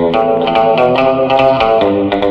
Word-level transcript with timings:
Thank 0.00 0.14
you. 2.14 2.27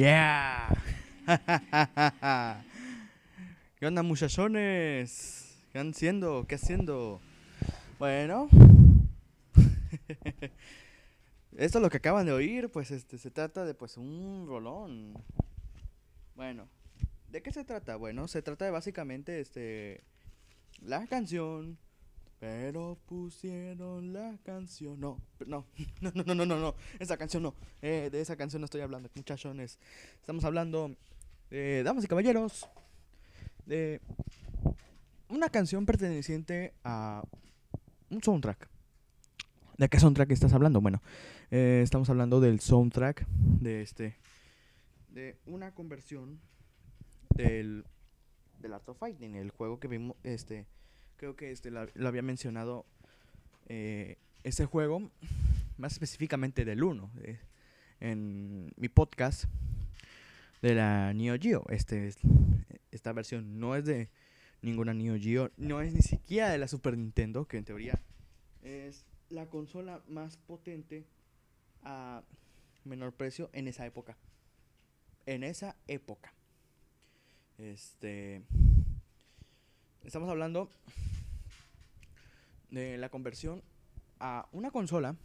Yeah. 0.00 0.66
¿Qué 3.78 3.86
onda, 3.86 4.02
muchachones? 4.02 5.58
¿Qué 5.70 5.78
andan 5.78 5.92
haciendo? 5.92 6.46
¿Qué 6.48 6.54
haciendo? 6.54 7.20
Bueno. 7.98 8.48
Esto 11.58 11.78
es 11.78 11.82
lo 11.82 11.90
que 11.90 11.98
acaban 11.98 12.24
de 12.24 12.32
oír, 12.32 12.70
pues 12.70 12.90
este 12.92 13.18
se 13.18 13.30
trata 13.30 13.66
de 13.66 13.74
pues 13.74 13.98
un 13.98 14.46
rolón. 14.48 15.22
Bueno, 16.34 16.66
¿de 17.28 17.42
qué 17.42 17.52
se 17.52 17.66
trata? 17.66 17.96
Bueno, 17.96 18.26
se 18.26 18.40
trata 18.40 18.64
de 18.64 18.70
básicamente 18.70 19.38
este 19.38 20.02
la 20.80 21.06
canción 21.08 21.76
pero 22.40 22.98
pusieron 23.06 24.14
la 24.14 24.38
canción. 24.42 24.98
No, 24.98 25.20
no, 25.46 25.66
no, 26.00 26.10
no, 26.14 26.34
no, 26.34 26.46
no, 26.46 26.58
no. 26.58 26.74
Esa 26.98 27.16
canción 27.16 27.42
no. 27.42 27.54
Eh, 27.82 28.08
de 28.10 28.20
esa 28.20 28.34
canción 28.34 28.62
no 28.62 28.64
estoy 28.64 28.80
hablando, 28.80 29.10
muchachones. 29.14 29.78
Estamos 30.18 30.44
hablando, 30.44 30.96
de 31.50 31.82
damas 31.84 32.02
y 32.02 32.08
caballeros, 32.08 32.68
de 33.66 34.00
una 35.28 35.50
canción 35.50 35.84
perteneciente 35.84 36.72
a 36.82 37.22
un 38.08 38.22
soundtrack. 38.22 38.68
¿De 39.76 39.88
qué 39.88 40.00
soundtrack 40.00 40.30
estás 40.30 40.54
hablando? 40.54 40.80
Bueno, 40.80 41.02
eh, 41.50 41.80
estamos 41.84 42.08
hablando 42.08 42.40
del 42.40 42.60
soundtrack 42.60 43.26
de 43.28 43.82
este, 43.82 44.16
de 45.08 45.38
una 45.46 45.74
conversión 45.74 46.40
del, 47.34 47.84
del 48.58 48.72
Art 48.72 48.88
of 48.88 48.98
Fighting, 48.98 49.36
el 49.36 49.50
juego 49.50 49.78
que 49.78 49.88
vimos, 49.88 50.16
este 50.22 50.66
creo 51.20 51.36
que 51.36 51.50
este 51.50 51.70
lo, 51.70 51.86
había 52.08 52.22
mencionado 52.22 52.86
eh, 53.68 54.16
ese 54.42 54.64
juego, 54.64 55.10
más 55.76 55.92
específicamente 55.92 56.64
del 56.64 56.82
1, 56.82 57.10
eh, 57.22 57.38
en 58.00 58.72
mi 58.76 58.88
podcast 58.88 59.44
de 60.62 60.74
la 60.74 61.12
Neo 61.12 61.36
Geo. 61.38 61.66
Este, 61.68 62.06
es- 62.08 62.16
esta 62.90 63.12
versión 63.12 63.60
no 63.60 63.76
es 63.76 63.84
de 63.84 64.08
ninguna 64.62 64.94
Neo 64.94 65.18
Geo, 65.20 65.50
no 65.58 65.82
es 65.82 65.92
ni 65.92 66.00
siquiera 66.00 66.48
de 66.48 66.56
la 66.56 66.68
Super 66.68 66.96
Nintendo, 66.96 67.46
que 67.46 67.58
en 67.58 67.64
teoría 67.66 68.00
es 68.62 69.04
la 69.28 69.44
consola 69.44 70.02
más 70.08 70.38
potente 70.38 71.04
a 71.82 72.22
menor 72.86 73.12
precio 73.12 73.50
en 73.52 73.68
esa 73.68 73.84
época. 73.84 74.16
En 75.26 75.44
esa 75.44 75.76
época. 75.86 76.32
Este. 77.58 78.42
Estamos 80.04 80.28
hablando 80.30 80.68
de 82.70 82.96
la 82.98 83.08
conversión 83.08 83.62
a 84.18 84.48
una 84.52 84.70
consola 84.70 85.16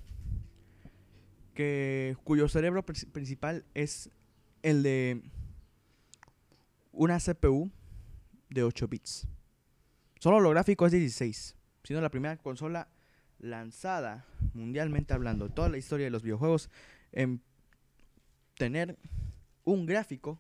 que 1.54 2.18
cuyo 2.24 2.48
cerebro 2.50 2.84
prin- 2.86 3.10
principal 3.12 3.66
es 3.74 4.10
el 4.64 4.84
de 4.84 5.22
una 6.92 7.20
CPU 7.20 7.72
de 8.50 8.64
8 8.64 8.88
bits. 8.88 9.28
Solo 10.20 10.40
lo 10.40 10.50
gráfico 10.50 10.86
es 10.86 10.92
de 10.92 11.00
16, 11.00 11.56
siendo 11.84 12.02
la 12.02 12.10
primera 12.10 12.38
consola 12.38 12.88
lanzada 13.40 14.26
mundialmente 14.54 15.14
hablando 15.14 15.50
toda 15.50 15.70
la 15.70 15.78
historia 15.78 16.06
de 16.06 16.10
los 16.12 16.24
videojuegos 16.24 16.70
en 17.12 17.42
tener 18.56 18.98
un 19.64 19.86
gráfico 19.86 20.40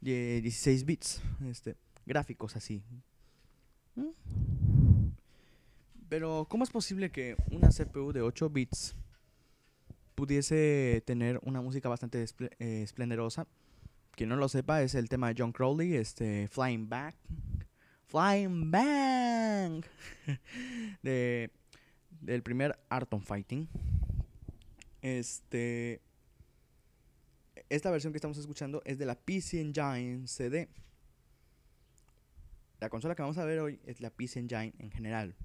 de 0.00 0.40
16 0.40 0.84
bits, 0.84 1.20
este 1.48 1.76
gráficos 2.06 2.56
así. 2.56 2.82
¿Mm? 3.94 4.08
Pero, 6.08 6.46
¿cómo 6.48 6.64
es 6.64 6.70
posible 6.70 7.10
que 7.10 7.36
una 7.50 7.68
CPU 7.68 8.12
de 8.12 8.22
8 8.22 8.50
bits 8.50 8.94
pudiese 10.14 11.02
tener 11.06 11.40
una 11.42 11.60
música 11.60 11.88
bastante 11.88 12.22
eh, 12.22 12.82
esplendorosa? 12.82 13.46
Quien 14.12 14.28
no 14.28 14.36
lo 14.36 14.48
sepa 14.48 14.82
es 14.82 14.94
el 14.94 15.08
tema 15.08 15.28
de 15.28 15.34
John 15.38 15.52
Crowley, 15.52 15.94
este 15.94 16.48
Flying 16.48 16.88
Back. 16.88 17.16
Flying 18.08 18.70
Bang 18.70 19.84
de, 21.02 21.50
del 22.20 22.42
primer 22.42 22.78
Art 22.90 23.12
of 23.14 23.24
Fighting. 23.24 23.68
Este 25.00 26.02
esta 27.72 27.90
versión 27.90 28.12
que 28.12 28.18
estamos 28.18 28.36
escuchando 28.36 28.82
es 28.84 28.98
de 28.98 29.06
la 29.06 29.14
PC 29.14 29.60
Engine 29.60 30.28
CD. 30.28 30.68
La 32.82 32.90
consola 32.90 33.14
que 33.14 33.22
vamos 33.22 33.38
a 33.38 33.44
ver 33.44 33.60
hoy 33.60 33.78
es 33.84 34.00
la 34.00 34.10
PC 34.10 34.40
Engine 34.40 34.74
en 34.80 34.90
general. 34.90 35.36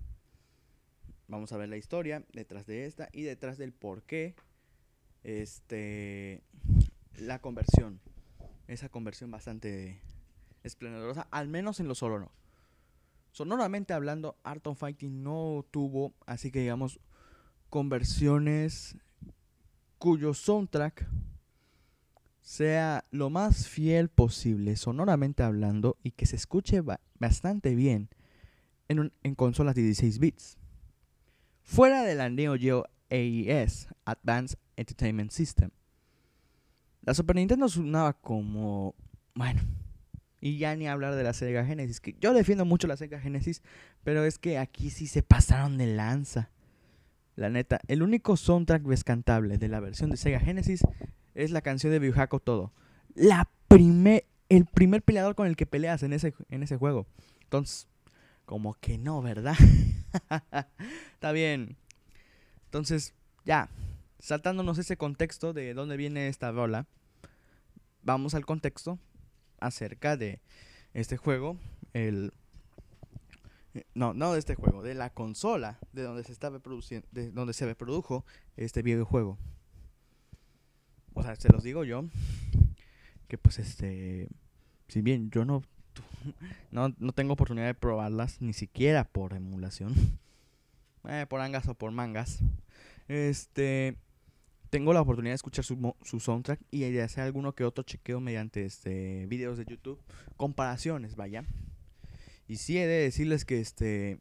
Vamos 1.27 1.51
a 1.51 1.57
ver 1.57 1.69
la 1.69 1.77
historia 1.77 2.23
detrás 2.33 2.65
de 2.65 2.87
esta 2.87 3.09
y 3.11 3.21
detrás 3.21 3.59
del 3.59 3.73
por 3.73 4.01
qué 4.01 4.33
este 5.21 6.41
la 7.15 7.37
conversión. 7.37 7.99
Esa 8.67 8.89
conversión 8.89 9.29
bastante 9.29 10.01
esplendorosa, 10.63 11.27
al 11.29 11.47
menos 11.47 11.79
en 11.79 11.87
lo 11.87 11.93
sonoro. 11.93 12.31
Sonoramente 13.33 13.93
hablando, 13.93 14.35
Art 14.41 14.65
of 14.65 14.79
Fighting 14.79 15.21
no 15.21 15.63
tuvo, 15.69 16.15
así 16.25 16.49
que 16.49 16.61
digamos, 16.61 16.99
conversiones 17.69 18.97
cuyo 19.99 20.33
soundtrack 20.33 21.07
sea 22.47 23.03
lo 23.11 23.29
más 23.29 23.67
fiel 23.67 24.07
posible, 24.07 24.77
sonoramente 24.77 25.43
hablando, 25.43 25.97
y 26.01 26.11
que 26.11 26.25
se 26.25 26.37
escuche 26.37 26.79
ba- 26.79 27.01
bastante 27.19 27.75
bien 27.75 28.07
en, 28.87 28.99
un- 28.99 29.11
en 29.23 29.35
consolas 29.35 29.75
de 29.75 29.81
16 29.81 30.19
bits. 30.19 30.57
Fuera 31.63 32.03
de 32.03 32.15
la 32.15 32.29
Neo 32.29 32.55
Geo 32.57 32.85
AES, 33.09 33.89
Advanced 34.05 34.57
Entertainment 34.77 35.31
System. 35.31 35.71
La 37.01 37.13
Super 37.13 37.35
Nintendo 37.35 37.67
sonaba 37.67 38.13
como 38.13 38.95
Bueno, 39.35 39.59
y 40.39 40.57
ya 40.57 40.73
ni 40.77 40.87
hablar 40.87 41.15
de 41.15 41.23
la 41.23 41.33
Sega 41.33 41.65
Genesis, 41.65 41.99
que 41.99 42.15
yo 42.21 42.33
defiendo 42.33 42.63
mucho 42.63 42.87
la 42.87 42.95
Sega 42.95 43.19
Genesis, 43.19 43.61
pero 44.05 44.23
es 44.23 44.39
que 44.39 44.57
aquí 44.57 44.89
sí 44.89 45.07
se 45.07 45.21
pasaron 45.21 45.77
de 45.77 45.87
lanza. 45.87 46.49
La 47.35 47.49
neta, 47.49 47.81
el 47.89 48.03
único 48.03 48.37
soundtrack 48.37 48.83
descantable 48.83 49.57
de 49.57 49.67
la 49.67 49.81
versión 49.81 50.09
de 50.11 50.15
Sega 50.17 50.39
Genesis 50.39 50.81
es 51.37 51.51
la 51.51 51.61
canción 51.61 51.91
de 51.91 51.99
Biohaco 51.99 52.39
Todo. 52.39 52.73
La 53.13 53.47
primer, 53.67 54.25
el 54.49 54.65
primer 54.65 55.03
peleador 55.03 55.35
con 55.35 55.47
el 55.47 55.55
que 55.55 55.67
peleas 55.67 56.01
en 56.01 56.11
ese, 56.11 56.33
en 56.49 56.63
ese 56.63 56.77
juego. 56.77 57.05
Entonces, 57.43 57.87
como 58.45 58.73
que 58.73 58.97
no, 58.97 59.21
¿verdad? 59.21 59.55
Está 61.13 61.31
bien. 61.31 61.77
Entonces, 62.65 63.13
ya, 63.45 63.69
saltándonos 64.17 64.79
ese 64.79 64.97
contexto 64.97 65.53
de 65.53 65.75
dónde 65.75 65.95
viene 65.95 66.27
esta 66.27 66.51
rola, 66.51 66.87
vamos 68.01 68.33
al 68.33 68.45
contexto 68.45 68.97
acerca 69.59 70.17
de 70.17 70.41
este 70.93 71.17
juego, 71.17 71.57
el 71.93 72.33
no, 73.93 74.15
no 74.15 74.33
de 74.33 74.39
este 74.39 74.55
juego, 74.55 74.81
de 74.81 74.95
la 74.95 75.11
consola 75.11 75.77
de 75.93 76.01
donde 76.01 76.23
se 76.23 76.35
produciendo, 76.59 77.07
de 77.11 77.29
donde 77.29 77.53
se 77.53 77.67
reprodujo 77.67 78.25
este 78.55 78.81
videojuego. 78.81 79.37
O 81.17 81.23
sea, 81.23 81.35
se 81.35 81.49
los 81.49 81.63
digo 81.63 81.83
yo 81.83 82.05
que 83.27 83.39
pues 83.39 83.57
este 83.57 84.29
si 84.87 85.01
bien 85.01 85.31
yo 85.31 85.45
no 85.45 85.63
no, 86.71 86.93
no 86.99 87.11
tengo 87.11 87.33
oportunidad 87.33 87.65
de 87.65 87.73
probarlas 87.73 88.39
ni 88.39 88.53
siquiera 88.53 89.03
por 89.03 89.33
emulación. 89.33 89.93
Eh, 91.09 91.25
por 91.29 91.39
angas 91.39 91.65
o 91.69 91.73
por 91.73 91.91
mangas. 91.91 92.39
Este 93.07 93.95
tengo 94.69 94.91
la 94.91 94.99
oportunidad 94.99 95.31
de 95.31 95.35
escuchar 95.35 95.63
su, 95.63 95.95
su, 96.01 96.19
soundtrack 96.19 96.59
y 96.69 96.81
de 96.81 97.01
hacer 97.01 97.23
alguno 97.23 97.55
que 97.55 97.63
otro 97.63 97.85
chequeo 97.85 98.19
mediante 98.19 98.65
este 98.65 99.25
videos 99.27 99.57
de 99.57 99.63
YouTube, 99.63 100.01
comparaciones, 100.35 101.15
vaya. 101.15 101.45
Y 102.49 102.57
sí 102.57 102.77
he 102.77 102.85
de 102.85 103.03
decirles 103.03 103.45
que 103.45 103.61
este 103.61 104.19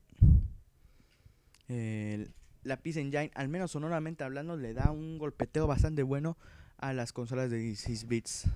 la 2.62 2.76
Peace 2.76 3.00
Engine, 3.00 3.32
al 3.34 3.48
menos 3.48 3.72
sonoramente 3.72 4.22
hablando, 4.22 4.56
le 4.56 4.72
da 4.72 4.92
un 4.92 5.18
golpeteo 5.18 5.66
bastante 5.66 6.04
bueno 6.04 6.36
a 6.78 6.92
las 6.92 7.12
consolas 7.12 7.50
de 7.50 7.58
16 7.58 8.08
bits. 8.08 8.48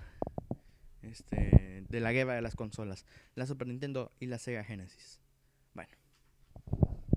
Este, 1.02 1.60
de 1.90 2.00
la 2.00 2.12
guerra 2.12 2.34
de 2.34 2.42
las 2.42 2.54
consolas, 2.54 3.04
la 3.34 3.46
Super 3.46 3.66
Nintendo 3.66 4.12
y 4.20 4.26
la 4.26 4.38
Sega 4.38 4.62
Genesis. 4.64 5.20
Bueno, 5.74 5.90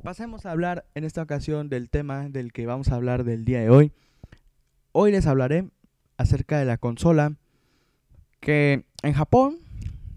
pasemos 0.01 0.45
a 0.45 0.51
hablar 0.51 0.85
en 0.95 1.03
esta 1.03 1.21
ocasión 1.21 1.69
del 1.69 1.89
tema 1.89 2.27
del 2.29 2.51
que 2.51 2.65
vamos 2.65 2.89
a 2.89 2.95
hablar 2.95 3.23
del 3.23 3.45
día 3.45 3.61
de 3.61 3.69
hoy. 3.69 3.91
Hoy 4.91 5.11
les 5.11 5.27
hablaré 5.27 5.69
acerca 6.17 6.57
de 6.57 6.65
la 6.65 6.77
consola 6.77 7.35
que 8.39 8.83
en 9.03 9.13
Japón 9.13 9.59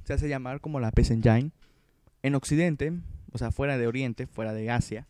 se 0.04 0.14
hace 0.14 0.28
llamar 0.28 0.60
como 0.60 0.80
la 0.80 0.90
PS 0.90 1.10
Engine, 1.10 1.50
en 2.22 2.34
Occidente, 2.34 2.92
o 3.32 3.38
sea, 3.38 3.50
fuera 3.50 3.76
de 3.76 3.86
Oriente, 3.86 4.26
fuera 4.26 4.52
de 4.52 4.70
Asia, 4.70 5.06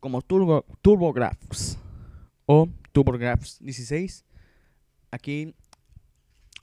como 0.00 0.22
Turbo, 0.22 0.64
TurboGrafx 0.82 1.78
o 2.46 2.68
TurboGrafx 2.92 3.58
16. 3.60 4.23
Aquí, 5.14 5.54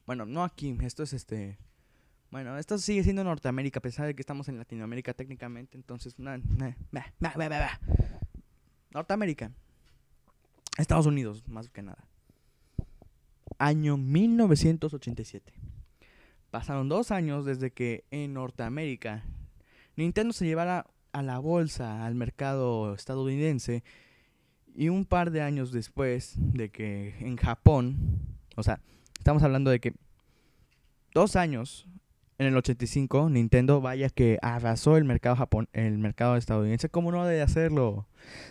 bueno, 0.06 0.25
no 0.25 0.44
aquí, 0.44 0.77
esto 0.81 1.03
es 1.03 1.13
este. 1.13 1.57
Bueno, 2.31 2.57
esto 2.57 2.77
sigue 2.77 3.01
siendo 3.01 3.24
Norteamérica, 3.24 3.80
a 3.80 3.81
pesar 3.81 4.07
de 4.07 4.13
que 4.13 4.21
estamos 4.21 4.50
en 4.50 4.57
Latinoamérica 4.57 5.13
técnicamente, 5.13 5.77
entonces. 5.77 6.15
Norteamérica. 8.92 9.53
Estados 10.77 11.06
Unidos, 11.06 11.48
más 11.48 11.69
que 11.69 11.81
nada. 11.81 12.06
Año 13.57 13.95
1987. 13.95 15.53
Pasaron 16.50 16.89
dos 16.89 17.12
años 17.12 17.45
desde 17.45 17.71
que 17.71 18.03
en 18.12 18.33
Norteamérica 18.33 19.24
Nintendo 19.95 20.33
se 20.33 20.45
llevara 20.45 20.88
a 21.13 21.21
la 21.21 21.39
bolsa 21.39 22.06
al 22.06 22.15
mercado 22.15 22.95
estadounidense 22.95 23.86
y 24.75 24.89
un 24.89 25.06
par 25.06 25.31
de 25.31 25.42
años 25.42 25.71
después 25.71 26.33
de 26.36 26.69
que 26.69 27.15
en 27.19 27.38
Japón, 27.38 28.31
o 28.56 28.63
sea, 28.63 28.80
estamos 29.18 29.44
hablando 29.44 29.71
de 29.71 29.80
que 29.80 29.94
dos 31.13 31.36
años 31.36 31.88
en 32.38 32.48
el 32.48 32.57
85 32.57 33.30
Nintendo 33.30 33.81
vaya 33.81 34.09
que 34.09 34.39
arrasó 34.42 34.98
el 34.98 35.03
mercado 35.03 35.36
Japón, 35.36 35.69
el 35.74 35.98
mercado 35.98 36.38
estadounidense, 36.38 36.89
¿cómo 36.89 37.12
no 37.12 37.25
debe 37.25 37.42
hacerlo? 37.42 38.07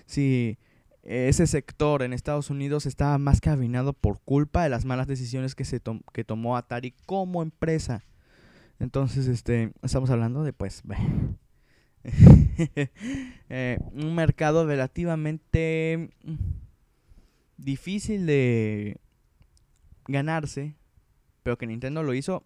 Si 0.07 0.59
ese 1.03 1.47
sector 1.47 2.03
en 2.03 2.13
Estados 2.13 2.51
Unidos 2.51 2.87
estaba 2.87 3.19
más 3.19 3.41
que 3.41 3.51
por 4.01 4.21
culpa 4.21 4.63
de 4.63 4.69
las 4.69 4.85
malas 4.85 5.07
decisiones 5.07 5.55
que, 5.55 5.65
se 5.65 5.81
que 6.13 6.25
tomó 6.25 6.57
Atari 6.57 6.95
como 7.07 7.43
empresa. 7.43 8.05
Entonces, 8.79 9.27
este, 9.27 9.73
estamos 9.83 10.11
hablando 10.11 10.43
de, 10.43 10.53
pues, 10.53 10.83
eh, 13.49 13.79
un 13.93 14.15
mercado 14.15 14.67
relativamente 14.67 16.11
difícil 17.57 18.27
de 18.27 18.99
ganarse, 20.11 20.75
pero 21.43 21.57
que 21.57 21.67
Nintendo 21.67 22.03
lo 22.03 22.15
hizo 22.15 22.45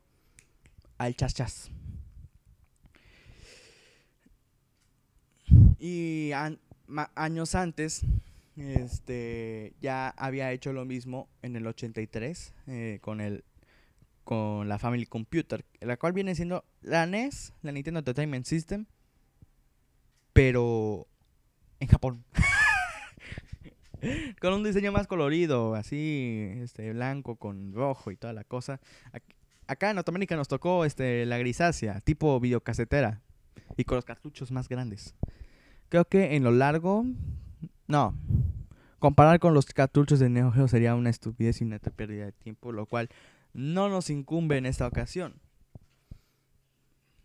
al 0.99 1.17
chas 1.17 1.35
chas. 1.35 1.71
Y 5.79 6.31
años 7.15 7.55
antes, 7.55 8.07
este, 8.57 9.75
ya 9.81 10.09
había 10.11 10.53
hecho 10.53 10.73
lo 10.73 10.85
mismo 10.85 11.29
en 11.43 11.57
el 11.57 11.67
83 11.67 12.55
eh, 12.67 12.99
con 13.03 13.21
el 13.21 13.45
con 14.25 14.71
la 14.71 14.79
Family 14.79 15.05
Computer, 15.05 15.67
la 15.81 15.99
cual 15.99 16.15
viene 16.15 16.35
siendo 16.35 16.65
la 16.81 17.05
NES, 17.05 17.53
la 17.61 17.73
Nintendo 17.73 17.99
Entertainment 17.99 18.47
System, 18.47 18.87
pero 20.33 21.07
en 21.79 21.89
Japón. 21.89 22.25
con 24.41 24.53
un 24.53 24.65
diseño 24.65 24.93
más 24.93 25.07
colorido, 25.07 25.75
así, 25.75 26.49
este, 26.57 26.93
blanco 26.93 27.37
con 27.37 27.73
rojo 27.73 28.11
y 28.11 28.17
toda 28.17 28.33
la 28.33 28.45
cosa. 28.45 28.81
Acá 29.67 29.91
en 29.91 29.97
Norteamérica 29.97 30.37
nos 30.37 30.49
tocó 30.49 30.85
este, 30.85 31.27
la 31.27 31.39
grisácea, 31.39 32.01
tipo 32.01 32.39
videocasetera, 32.39 33.23
y 33.77 33.85
con 33.85 33.97
los 33.97 34.05
cartuchos 34.05 34.51
más 34.51 34.69
grandes. 34.69 35.15
Creo 35.89 36.05
que 36.05 36.37
en 36.37 36.45
lo 36.45 36.51
largo 36.51 37.05
no. 37.87 38.15
Comparar 38.99 39.39
con 39.39 39.55
los 39.55 39.67
cartuchos 39.67 40.19
de 40.19 40.31
Neo 40.31 40.51
Geo 40.51 40.67
sería 40.69 40.95
una 40.95 41.11
estupidez 41.11 41.61
y 41.61 41.65
una 41.65 41.79
pérdida 41.79 42.25
de 42.25 42.33
tiempo, 42.33 42.73
lo 42.73 42.87
cual 42.87 43.11
no 43.53 43.89
nos 43.89 44.11
incumbe 44.11 44.57
en 44.57 44.67
esta 44.67 44.87
ocasión. 44.87 45.41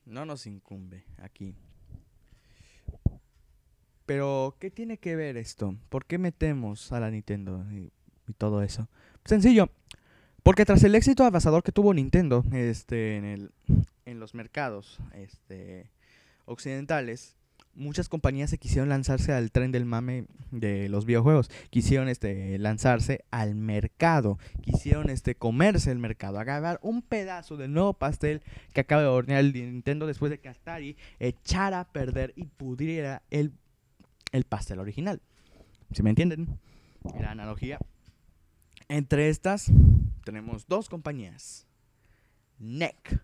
No 0.05 0.25
nos 0.25 0.45
incumbe 0.45 1.05
aquí. 1.17 1.55
Pero, 4.09 4.55
¿qué 4.57 4.71
tiene 4.71 4.97
que 4.97 5.15
ver 5.15 5.37
esto? 5.37 5.75
¿Por 5.89 6.03
qué 6.03 6.17
metemos 6.17 6.91
a 6.91 6.99
la 6.99 7.11
Nintendo 7.11 7.63
y, 7.71 7.91
todo 8.39 8.63
eso? 8.63 8.87
Sencillo. 9.23 9.69
Porque 10.41 10.65
tras 10.65 10.83
el 10.83 10.95
éxito 10.95 11.23
abrasador 11.23 11.61
que 11.61 11.71
tuvo 11.71 11.93
Nintendo 11.93 12.43
este, 12.51 13.17
en, 13.17 13.25
el, 13.25 13.51
en 14.07 14.19
los 14.19 14.33
mercados 14.33 14.97
este, 15.13 15.91
occidentales, 16.45 17.37
muchas 17.75 18.09
compañías 18.09 18.49
se 18.49 18.57
quisieron 18.57 18.89
lanzarse 18.89 19.31
al 19.31 19.51
tren 19.51 19.71
del 19.71 19.85
mame 19.85 20.25
de 20.49 20.89
los 20.89 21.05
videojuegos. 21.05 21.51
Quisieron 21.69 22.09
este, 22.09 22.57
lanzarse 22.57 23.25
al 23.29 23.53
mercado. 23.53 24.39
Quisieron 24.63 25.11
este, 25.11 25.35
comerse 25.35 25.91
el 25.91 25.99
mercado. 25.99 26.39
Agarrar 26.39 26.79
un 26.81 27.03
pedazo 27.03 27.57
del 27.57 27.73
nuevo 27.73 27.93
pastel 27.93 28.41
que 28.73 28.81
acaba 28.81 29.03
de 29.03 29.07
hornear 29.07 29.41
el 29.41 29.53
Nintendo 29.53 30.07
después 30.07 30.31
de 30.31 30.39
que 30.39 30.49
Atari 30.49 30.97
echara 31.19 31.81
a 31.81 31.91
perder 31.91 32.33
y 32.35 32.45
pudriera 32.45 33.21
el, 33.29 33.53
el 34.31 34.43
pastel 34.43 34.79
original. 34.79 35.21
¿Si 35.91 36.03
me 36.03 36.09
entienden? 36.09 36.59
La 37.19 37.31
analogía. 37.31 37.79
Entre 38.87 39.29
estas 39.29 39.71
tenemos 40.23 40.67
dos 40.67 40.89
compañías. 40.89 41.65
NEC, 42.59 43.21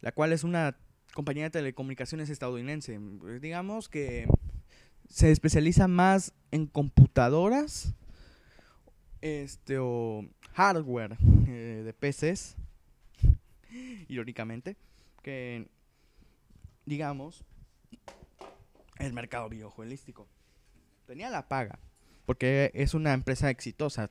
la 0.00 0.12
cual 0.12 0.32
es 0.32 0.44
una 0.44 0.76
compañía 1.12 1.44
de 1.44 1.50
telecomunicaciones 1.50 2.30
estadounidense. 2.30 2.98
Digamos 3.40 3.88
que 3.88 4.26
se 5.08 5.30
especializa 5.30 5.88
más 5.88 6.32
en 6.50 6.66
computadoras 6.66 7.94
este 9.20 9.78
o 9.78 10.24
hardware 10.52 11.18
eh, 11.46 11.82
de 11.84 11.92
PCs 11.92 12.56
irónicamente 14.08 14.76
que 15.22 15.68
digamos 16.86 17.44
el 19.00 19.12
mercado 19.12 19.48
videojueguístico 19.48 20.28
tenía 21.06 21.30
la 21.30 21.48
paga 21.48 21.80
porque 22.30 22.70
es 22.74 22.94
una 22.94 23.12
empresa 23.12 23.50
exitosa 23.50 24.08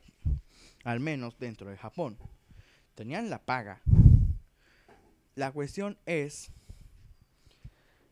al 0.84 1.00
menos 1.00 1.38
dentro 1.38 1.70
de 1.70 1.78
Japón. 1.78 2.18
Tenían 2.94 3.30
la 3.30 3.46
paga. 3.46 3.80
La 5.34 5.52
cuestión 5.52 5.96
es 6.04 6.52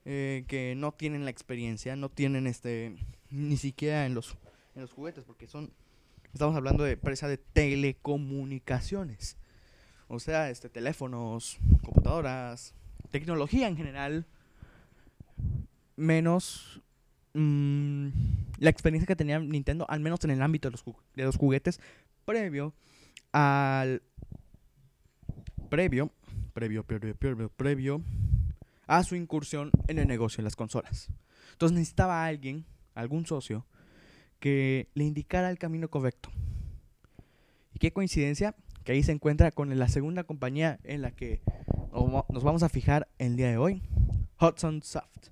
eh, 0.06 0.46
que 0.48 0.74
no 0.74 0.92
tienen 0.92 1.24
la 1.24 1.30
experiencia, 1.30 1.94
no 1.94 2.08
tienen 2.08 2.46
este 2.46 2.96
ni 3.28 3.58
siquiera 3.58 4.06
en 4.06 4.14
los, 4.14 4.38
en 4.74 4.80
los 4.80 4.92
juguetes, 4.92 5.24
porque 5.24 5.46
son, 5.46 5.74
estamos 6.32 6.56
hablando 6.56 6.84
de 6.84 6.92
empresa 6.92 7.28
de 7.28 7.36
telecomunicaciones. 7.36 9.36
O 10.08 10.20
sea, 10.20 10.48
este, 10.48 10.70
teléfonos, 10.70 11.58
computadoras, 11.82 12.72
tecnología 13.10 13.68
en 13.68 13.76
general, 13.76 14.26
menos 15.98 16.80
mm, 17.34 18.08
la 18.58 18.70
experiencia 18.70 19.06
que 19.06 19.16
tenía 19.16 19.38
Nintendo, 19.38 19.84
al 19.88 20.00
menos 20.00 20.24
en 20.24 20.30
el 20.30 20.42
ámbito 20.42 20.68
de 20.68 20.72
los, 20.72 20.84
de 21.14 21.24
los 21.24 21.36
juguetes, 21.36 21.80
previo 22.24 22.74
al... 23.32 24.02
Previo, 25.68 26.10
previo, 26.54 26.82
previo, 26.82 27.50
previo, 27.50 28.02
a 28.86 29.02
su 29.02 29.16
incursión 29.16 29.70
en 29.86 29.98
el 29.98 30.08
negocio 30.08 30.38
de 30.38 30.44
las 30.44 30.56
consolas. 30.56 31.10
Entonces 31.52 31.76
necesitaba 31.76 32.24
alguien, 32.24 32.64
algún 32.94 33.26
socio, 33.26 33.66
que 34.40 34.88
le 34.94 35.04
indicara 35.04 35.50
el 35.50 35.58
camino 35.58 35.88
correcto. 35.88 36.30
Y 37.74 37.78
qué 37.78 37.92
coincidencia 37.92 38.54
que 38.84 38.92
ahí 38.92 39.02
se 39.02 39.12
encuentra 39.12 39.50
con 39.50 39.76
la 39.78 39.88
segunda 39.88 40.24
compañía 40.24 40.78
en 40.84 41.02
la 41.02 41.10
que 41.10 41.42
nos 41.92 42.42
vamos 42.42 42.62
a 42.62 42.70
fijar 42.70 43.08
el 43.18 43.36
día 43.36 43.50
de 43.50 43.58
hoy, 43.58 43.82
Hudson 44.40 44.82
Soft. 44.82 45.28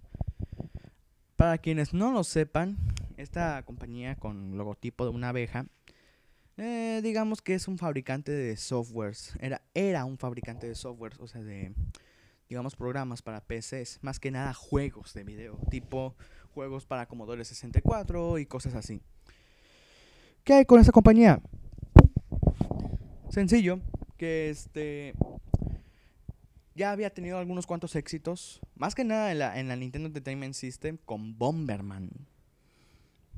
Para 1.36 1.58
quienes 1.58 1.92
no 1.92 2.12
lo 2.12 2.24
sepan, 2.24 2.78
esta 3.18 3.62
compañía 3.64 4.16
con 4.16 4.56
logotipo 4.56 5.04
de 5.04 5.10
una 5.10 5.28
abeja, 5.28 5.66
eh, 6.56 7.00
digamos 7.02 7.42
que 7.42 7.54
es 7.54 7.68
un 7.68 7.76
fabricante 7.76 8.32
de 8.32 8.56
softwares. 8.56 9.34
Era, 9.40 9.60
era 9.74 10.06
un 10.06 10.16
fabricante 10.16 10.66
de 10.66 10.74
softwares, 10.74 11.20
o 11.20 11.26
sea, 11.26 11.42
de, 11.42 11.74
digamos, 12.48 12.74
programas 12.74 13.20
para 13.20 13.42
PCs. 13.42 13.98
Más 14.00 14.18
que 14.18 14.30
nada 14.30 14.54
juegos 14.54 15.12
de 15.12 15.24
video, 15.24 15.58
tipo 15.70 16.16
juegos 16.54 16.86
para 16.86 17.06
Commodore 17.06 17.44
64 17.44 18.38
y 18.38 18.46
cosas 18.46 18.74
así. 18.74 19.02
¿Qué 20.42 20.54
hay 20.54 20.64
con 20.64 20.80
esta 20.80 20.92
compañía? 20.92 21.42
Sencillo, 23.28 23.80
que 24.16 24.48
este 24.48 25.14
ya 26.76 26.92
había 26.92 27.10
tenido 27.12 27.38
algunos 27.38 27.66
cuantos 27.66 27.96
éxitos, 27.96 28.60
más 28.74 28.94
que 28.94 29.02
nada 29.02 29.32
en 29.32 29.38
la, 29.38 29.58
en 29.58 29.68
la 29.68 29.76
Nintendo 29.76 30.08
Entertainment 30.08 30.54
System 30.54 30.98
con 30.98 31.36
Bomberman. 31.38 32.10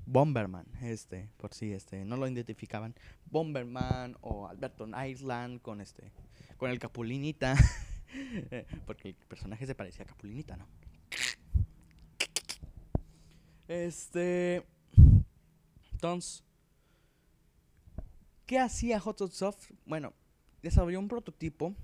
Bomberman, 0.07 0.67
este, 0.83 1.29
por 1.37 1.55
si 1.55 1.73
este, 1.73 2.05
no 2.05 2.17
lo 2.17 2.27
identificaban. 2.27 2.95
Bomberman 3.27 4.17
o 4.23 4.49
Alberto 4.49 4.89
Island 5.07 5.61
con 5.63 5.81
este, 5.81 6.11
con 6.57 6.71
el 6.71 6.81
Capulinita, 6.81 7.55
porque 8.87 9.11
el 9.11 9.15
personaje 9.15 9.67
se 9.67 9.75
parecía 9.75 10.05
a 10.05 10.09
Capulinita, 10.09 10.57
¿no? 10.57 10.67
Este. 13.69 14.67
Entonces. 15.93 16.43
¿Qué 18.47 18.59
hacía 18.59 18.99
Soft? 18.99 19.73
Bueno, 19.85 20.15
desarrolló 20.63 20.99
un 20.99 21.09
prototipo. 21.09 21.75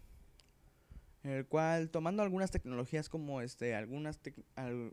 En 1.25 1.31
el 1.31 1.47
cual, 1.47 1.91
tomando 1.91 2.23
algunas 2.23 2.51
tecnologías 2.51 3.09
como 3.09 3.41
este, 3.41 3.75
algunas 3.75 4.21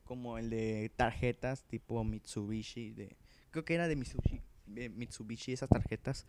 como 0.06 0.38
el 0.38 0.50
de 0.50 0.92
tarjetas 0.96 1.64
tipo 1.66 2.04
Mitsubishi, 2.04 2.92
de, 2.92 3.16
creo 3.52 3.66
que 3.66 3.76
era 3.76 3.88
de 3.88 3.96
Mitsubishi, 3.96 4.42
Mitsubishi 4.66 5.54
esas 5.54 5.70
tarjetas, 5.70 6.26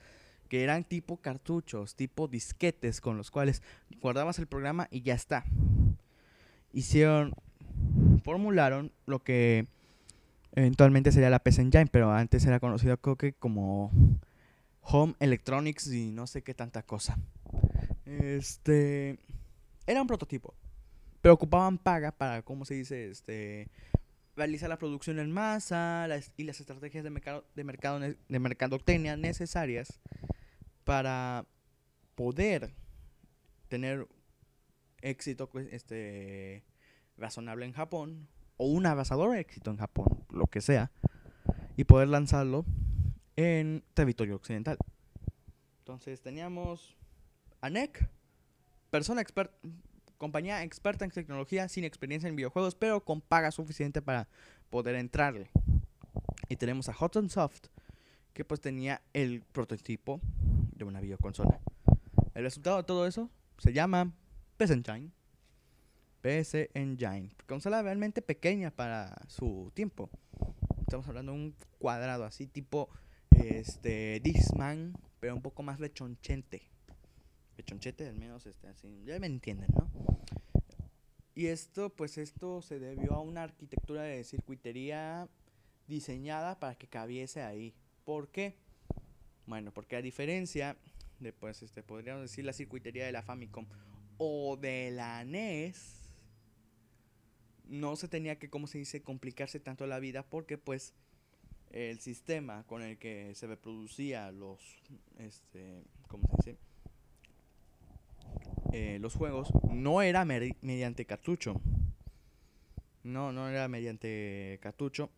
que 0.49 0.65
eran 0.65 0.85
tipo 0.85 1.19
cartuchos, 1.19 1.95
tipo 1.95 2.29
disquetes 2.29 3.01
con 3.01 3.17
los 3.17 3.31
cuales 3.31 3.63
guardabas 4.01 4.39
el 4.39 4.49
programa 4.49 4.89
y 4.91 5.03
ya 5.03 5.15
está. 5.15 5.45
Hicieron, 6.73 7.35
formularon 8.25 8.93
lo 9.07 9.23
que 9.23 9.69
Eventualmente 10.55 11.13
sería 11.13 11.31
la 11.31 11.39
PC 11.39 11.63
Engine, 11.63 11.87
pero 11.87 12.13
antes 12.13 12.45
era 12.45 12.61
conocido 12.61 12.99
creo 12.99 13.17
que 13.17 13.33
como 13.33 13.91
Home 14.83 15.15
Electronics 15.19 15.91
y 15.91 16.11
no 16.11 16.27
sé 16.27 16.43
qué 16.43 16.53
tanta 16.53 16.83
cosa. 16.83 17.19
Este 18.05 19.19
era 19.87 20.01
un 20.01 20.07
prototipo, 20.07 20.55
pero 21.21 21.35
ocupaban 21.35 21.79
paga 21.79 22.13
para, 22.13 22.43
¿cómo 22.43 22.65
se 22.65 22.75
dice? 22.75 23.09
Este 23.09 23.69
realizar 24.35 24.69
la 24.69 24.79
producción 24.79 25.19
en 25.19 25.31
masa 25.31 26.09
y 26.37 26.45
las 26.45 26.61
estrategias 26.61 27.05
de 27.05 27.11
mercado 27.11 27.45
de 27.55 27.65
mercado 27.65 28.01
de 28.01 28.39
mercadotecnia 28.39 29.17
necesarias 29.17 30.01
para 30.85 31.47
poder 32.15 32.73
tener 33.69 34.09
éxito 35.03 35.49
pues, 35.49 35.73
este 35.73 36.65
razonable 37.17 37.67
en 37.67 37.73
Japón 37.73 38.29
o 38.57 38.67
un 38.67 38.87
abrasador 38.87 39.37
éxito 39.37 39.71
en 39.71 39.77
Japón, 39.79 40.25
lo 40.31 40.47
que 40.47 40.61
sea, 40.61 40.91
y 41.77 41.85
poder 41.85 42.09
lanzarlo 42.09 42.65
en 43.37 43.83
territorio 43.95 44.37
occidental. 44.37 44.79
Entonces 45.79 46.21
teníamos 46.21 46.97
a 47.61 47.71
NEC, 47.71 48.09
persona 48.93 49.23
experta, 49.23 49.57
compañía 50.19 50.63
experta 50.63 51.07
en 51.07 51.11
tecnología, 51.11 51.67
sin 51.69 51.85
experiencia 51.85 52.29
en 52.29 52.37
videojuegos, 52.37 52.75
pero 52.75 53.03
con 53.03 53.23
paga 53.23 53.51
suficiente 53.51 54.03
para 54.03 54.29
poder 54.69 54.97
entrarle. 54.97 55.51
Y 56.51 56.57
tenemos 56.57 56.91
a 56.91 56.93
Hudson 56.93 57.31
Soft, 57.31 57.69
que 58.35 58.45
pues 58.45 58.61
tenía 58.61 59.01
el 59.15 59.41
prototipo 59.51 60.21
de 60.77 60.85
una 60.85 61.01
videoconsola. 61.01 61.59
El 62.35 62.43
resultado 62.43 62.77
de 62.77 62.83
todo 62.83 63.07
eso 63.07 63.31
se 63.57 63.73
llama 63.73 64.13
PS 64.59 64.73
Engine 64.73 65.11
PC 66.21 66.71
Engine. 66.75 67.31
Consola 67.47 67.83
realmente 67.83 68.21
pequeña 68.21 68.71
para 68.71 69.17
su 69.27 69.73
tiempo. 69.75 70.11
Estamos 70.83 71.09
hablando 71.09 71.33
de 71.33 71.39
un 71.39 71.55
cuadrado 71.79 72.25
así 72.25 72.47
tipo 72.47 72.91
este 73.31 74.21
Disman, 74.21 74.93
pero 75.19 75.35
un 75.35 75.41
poco 75.41 75.63
más 75.63 75.81
lechonchente. 75.81 76.72
Lechonchete 77.57 78.09
al 78.09 78.17
menos 78.17 78.47
este 78.47 78.69
así, 78.69 79.03
ya 79.05 79.19
me 79.19 79.27
entienden, 79.27 79.69
¿no? 79.75 79.91
Y 81.35 81.47
esto 81.47 81.91
pues 81.91 82.19
esto 82.19 82.63
se 82.63 82.79
debió 82.79 83.15
a 83.15 83.21
una 83.21 83.43
arquitectura 83.43 84.03
de 84.03 84.23
circuitería 84.25 85.29
diseñada 85.87 86.59
para 86.59 86.75
que 86.75 86.87
cabiese 86.87 87.43
ahí. 87.43 87.75
¿Por 88.05 88.29
qué? 88.29 88.57
Bueno, 89.47 89.73
porque 89.73 89.97
a 89.97 90.03
diferencia 90.03 90.77
de 91.21 91.33
pues 91.33 91.63
este 91.63 91.83
podríamos 91.83 92.23
decir 92.23 92.45
la 92.45 92.53
circuitería 92.53 93.07
de 93.07 93.13
la 93.13 93.23
Famicom 93.23 93.67
o 94.19 94.57
de 94.57 94.91
la 94.91 95.25
NES 95.25 96.03
no 97.65 97.97
se 97.97 98.09
tenía 98.09 98.39
que, 98.39 98.51
como 98.51 98.67
se 98.67 98.79
dice, 98.79 99.03
complicarse 99.03 99.59
tanto 99.59 99.87
la 99.87 99.99
vida 99.99 100.29
porque 100.29 100.59
pues 100.59 100.95
el 101.71 101.99
sistema 102.01 102.65
con 102.67 102.83
el 102.83 102.99
que 102.99 103.35
se 103.35 103.47
reproducía 103.47 104.31
los, 104.31 104.61
este, 105.19 105.85
¿cómo 106.07 106.29
se 106.29 106.37
dice? 106.37 106.59
Eh, 108.73 108.99
los 109.01 109.15
juegos 109.15 109.53
no 109.71 110.01
era 110.03 110.25
mediante 110.25 111.05
cartucho. 111.05 111.61
No, 113.05 113.33
no 113.33 113.49
era 113.49 113.69
mediante 113.69 114.59
cartucho. 114.63 115.11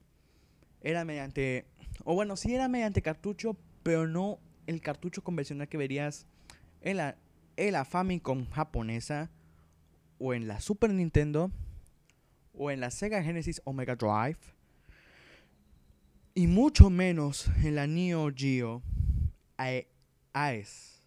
Era 0.81 1.05
mediante, 1.05 1.67
o 2.05 2.15
bueno, 2.15 2.37
sí 2.37 2.55
era 2.55 2.69
mediante 2.69 3.01
cartucho, 3.01 3.57
pero 3.83 4.07
no 4.07 4.39
el 4.67 4.81
cartucho 4.81 5.23
convencional 5.23 5.69
que 5.69 5.77
verías 5.77 6.27
en 6.81 6.97
la, 6.99 7.17
en 7.57 7.73
la 7.73 7.85
Famicom 7.85 8.49
japonesa 8.51 9.31
o 10.19 10.35
en 10.35 10.49
la 10.49 10.61
Super 10.61 10.91
Nintendo 10.91 11.51
o 12.55 12.71
en 12.71 12.81
la 12.81 12.91
Sega 12.91 13.23
Genesis 13.23 13.63
Omega 13.65 13.97
Drive 13.97 14.39
y 16.35 16.47
mucho 16.47 16.91
menos 16.91 17.49
en 17.63 17.77
la 17.77 17.87
Neo 17.87 18.33
Geo 18.35 18.83
AES. 19.57 21.03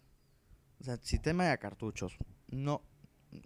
O 0.80 0.84
sea, 0.84 0.96
sistema 0.98 1.44
de 1.44 1.58
cartuchos. 1.58 2.16
No, 2.48 2.82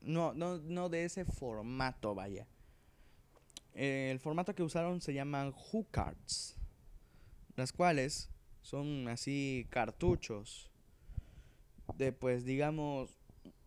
no, 0.02 0.32
no, 0.34 0.58
no 0.58 0.88
de 0.88 1.04
ese 1.04 1.24
formato, 1.24 2.14
vaya. 2.14 2.46
el 3.74 4.18
formato 4.20 4.54
que 4.54 4.62
usaron 4.62 5.00
se 5.00 5.14
llaman 5.14 5.54
cards 5.90 6.56
las 7.56 7.72
cuales 7.72 8.30
son 8.62 9.08
así 9.08 9.66
cartuchos 9.70 10.70
de 11.98 12.12
pues 12.12 12.44
digamos 12.44 13.18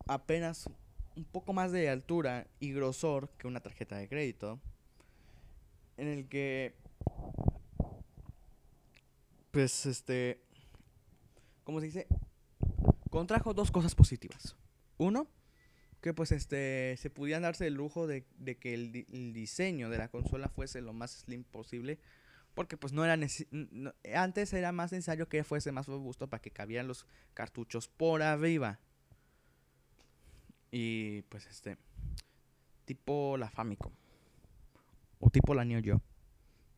apenas 0.06 0.68
un 1.16 1.24
poco 1.24 1.52
más 1.52 1.72
de 1.72 1.88
altura 1.88 2.46
y 2.60 2.72
grosor 2.72 3.30
que 3.38 3.46
una 3.46 3.60
tarjeta 3.60 3.96
de 3.96 4.08
crédito, 4.08 4.60
en 5.96 6.08
el 6.08 6.28
que, 6.28 6.74
pues, 9.50 9.86
este, 9.86 10.42
¿cómo 11.64 11.80
se 11.80 11.86
dice? 11.86 12.06
Contrajo 13.10 13.54
dos 13.54 13.70
cosas 13.70 13.94
positivas. 13.94 14.56
Uno, 14.98 15.28
que 16.00 16.14
pues 16.14 16.32
este 16.32 16.96
se 16.98 17.10
pudieran 17.10 17.42
darse 17.42 17.66
el 17.66 17.74
lujo 17.74 18.06
de, 18.06 18.24
que 18.60 18.74
el, 18.74 19.32
diseño 19.32 19.90
de 19.90 19.98
la 19.98 20.08
consola 20.08 20.48
fuese 20.48 20.80
lo 20.80 20.92
más 20.92 21.12
slim 21.12 21.44
posible 21.44 21.98
porque 22.54 22.76
pues 22.76 22.92
no 22.94 23.04
era 23.04 23.18
antes 24.14 24.52
era 24.52 24.72
más 24.72 24.92
necesario 24.92 25.28
que 25.28 25.44
fuese 25.44 25.72
más 25.72 25.86
robusto 25.86 26.28
para 26.28 26.40
que 26.40 26.50
cabieran 26.50 26.86
los 26.86 27.06
cartuchos 27.34 27.88
por 27.88 28.22
arriba 28.22 28.80
y 30.70 31.22
pues 31.22 31.46
este. 31.46 31.78
Tipo 32.84 33.36
la 33.36 33.50
Famicom. 33.50 33.92
O 35.18 35.30
tipo 35.30 35.54
la 35.54 35.64
Neo 35.64 35.80
Geo. 35.82 36.02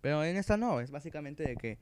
Pero 0.00 0.24
en 0.24 0.36
esta 0.36 0.56
no, 0.56 0.80
es 0.80 0.90
básicamente 0.90 1.42
de 1.42 1.56
que 1.56 1.78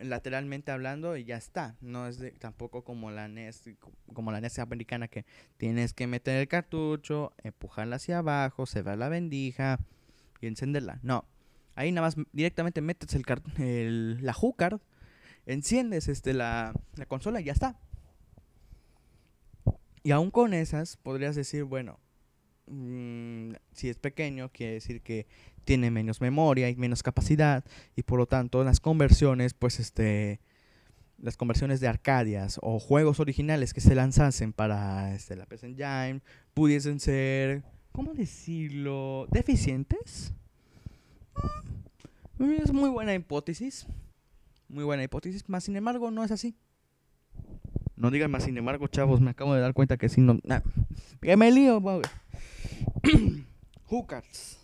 lateralmente 0.00 0.72
hablando 0.72 1.16
y 1.16 1.24
ya 1.24 1.36
está. 1.36 1.76
No 1.80 2.06
es 2.06 2.20
tampoco 2.38 2.84
como 2.84 3.10
la 3.10 3.28
NES, 3.28 3.70
como 4.12 4.32
la 4.32 4.40
NES 4.40 4.58
americana 4.58 5.08
que 5.08 5.24
tienes 5.56 5.92
que 5.92 6.06
meter 6.06 6.40
el 6.40 6.48
cartucho, 6.48 7.32
empujarla 7.42 7.96
hacia 7.96 8.18
abajo, 8.18 8.66
cerrar 8.66 8.98
la 8.98 9.08
vendija 9.08 9.78
y 10.40 10.46
encenderla. 10.46 11.00
No. 11.02 11.24
Ahí 11.76 11.90
nada 11.90 12.06
más 12.06 12.16
directamente 12.32 12.80
metes 12.80 13.14
el, 13.14 13.24
el 13.58 14.24
la 14.24 14.34
HUCard, 14.40 14.80
enciendes 15.46 16.08
este, 16.08 16.32
la, 16.32 16.72
la 16.94 17.06
consola 17.06 17.40
y 17.40 17.44
ya 17.44 17.52
está. 17.52 17.78
Y 20.02 20.10
aún 20.10 20.30
con 20.30 20.54
esas 20.54 20.96
podrías 20.98 21.34
decir, 21.34 21.64
bueno, 21.64 21.98
mm, 22.66 23.52
si 23.72 23.88
es 23.88 23.96
pequeño, 23.98 24.50
quiere 24.52 24.74
decir 24.74 25.02
que 25.02 25.26
tiene 25.64 25.90
menos 25.90 26.20
memoria 26.20 26.68
y 26.68 26.76
menos 26.76 27.02
capacidad 27.02 27.64
y 27.96 28.02
por 28.02 28.18
lo 28.18 28.26
tanto 28.26 28.62
las 28.64 28.80
conversiones, 28.80 29.54
pues 29.54 29.80
este, 29.80 30.40
las 31.18 31.36
conversiones 31.36 31.80
de 31.80 31.88
Arcadias 31.88 32.58
o 32.62 32.78
juegos 32.78 33.20
originales 33.20 33.72
que 33.72 33.80
se 33.80 33.94
lanzasen 33.94 34.52
para 34.52 35.14
este, 35.14 35.36
la 35.36 35.46
PS 35.46 35.64
Engine 35.64 36.20
pudiesen 36.52 37.00
ser, 37.00 37.62
¿cómo 37.92 38.14
decirlo? 38.14 39.26
¿Deficientes? 39.30 40.32
Mm, 42.38 42.52
es 42.62 42.72
muy 42.72 42.90
buena 42.90 43.14
hipótesis, 43.14 43.86
muy 44.68 44.84
buena 44.84 45.04
hipótesis, 45.04 45.48
más 45.48 45.64
sin 45.64 45.76
embargo 45.76 46.10
no 46.10 46.24
es 46.24 46.30
así. 46.30 46.56
No 48.04 48.10
digan 48.10 48.30
más, 48.30 48.44
sin 48.44 48.58
embargo, 48.58 48.86
chavos, 48.86 49.22
me 49.22 49.30
acabo 49.30 49.54
de 49.54 49.62
dar 49.62 49.72
cuenta 49.72 49.96
que 49.96 50.10
si 50.10 50.20
no. 50.20 50.38
que 51.22 51.38
me 51.38 51.50
lío, 51.50 51.80
Hookers. 53.86 54.60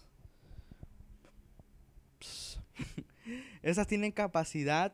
Esas 3.63 3.87
tienen 3.87 4.13
capacidad 4.13 4.93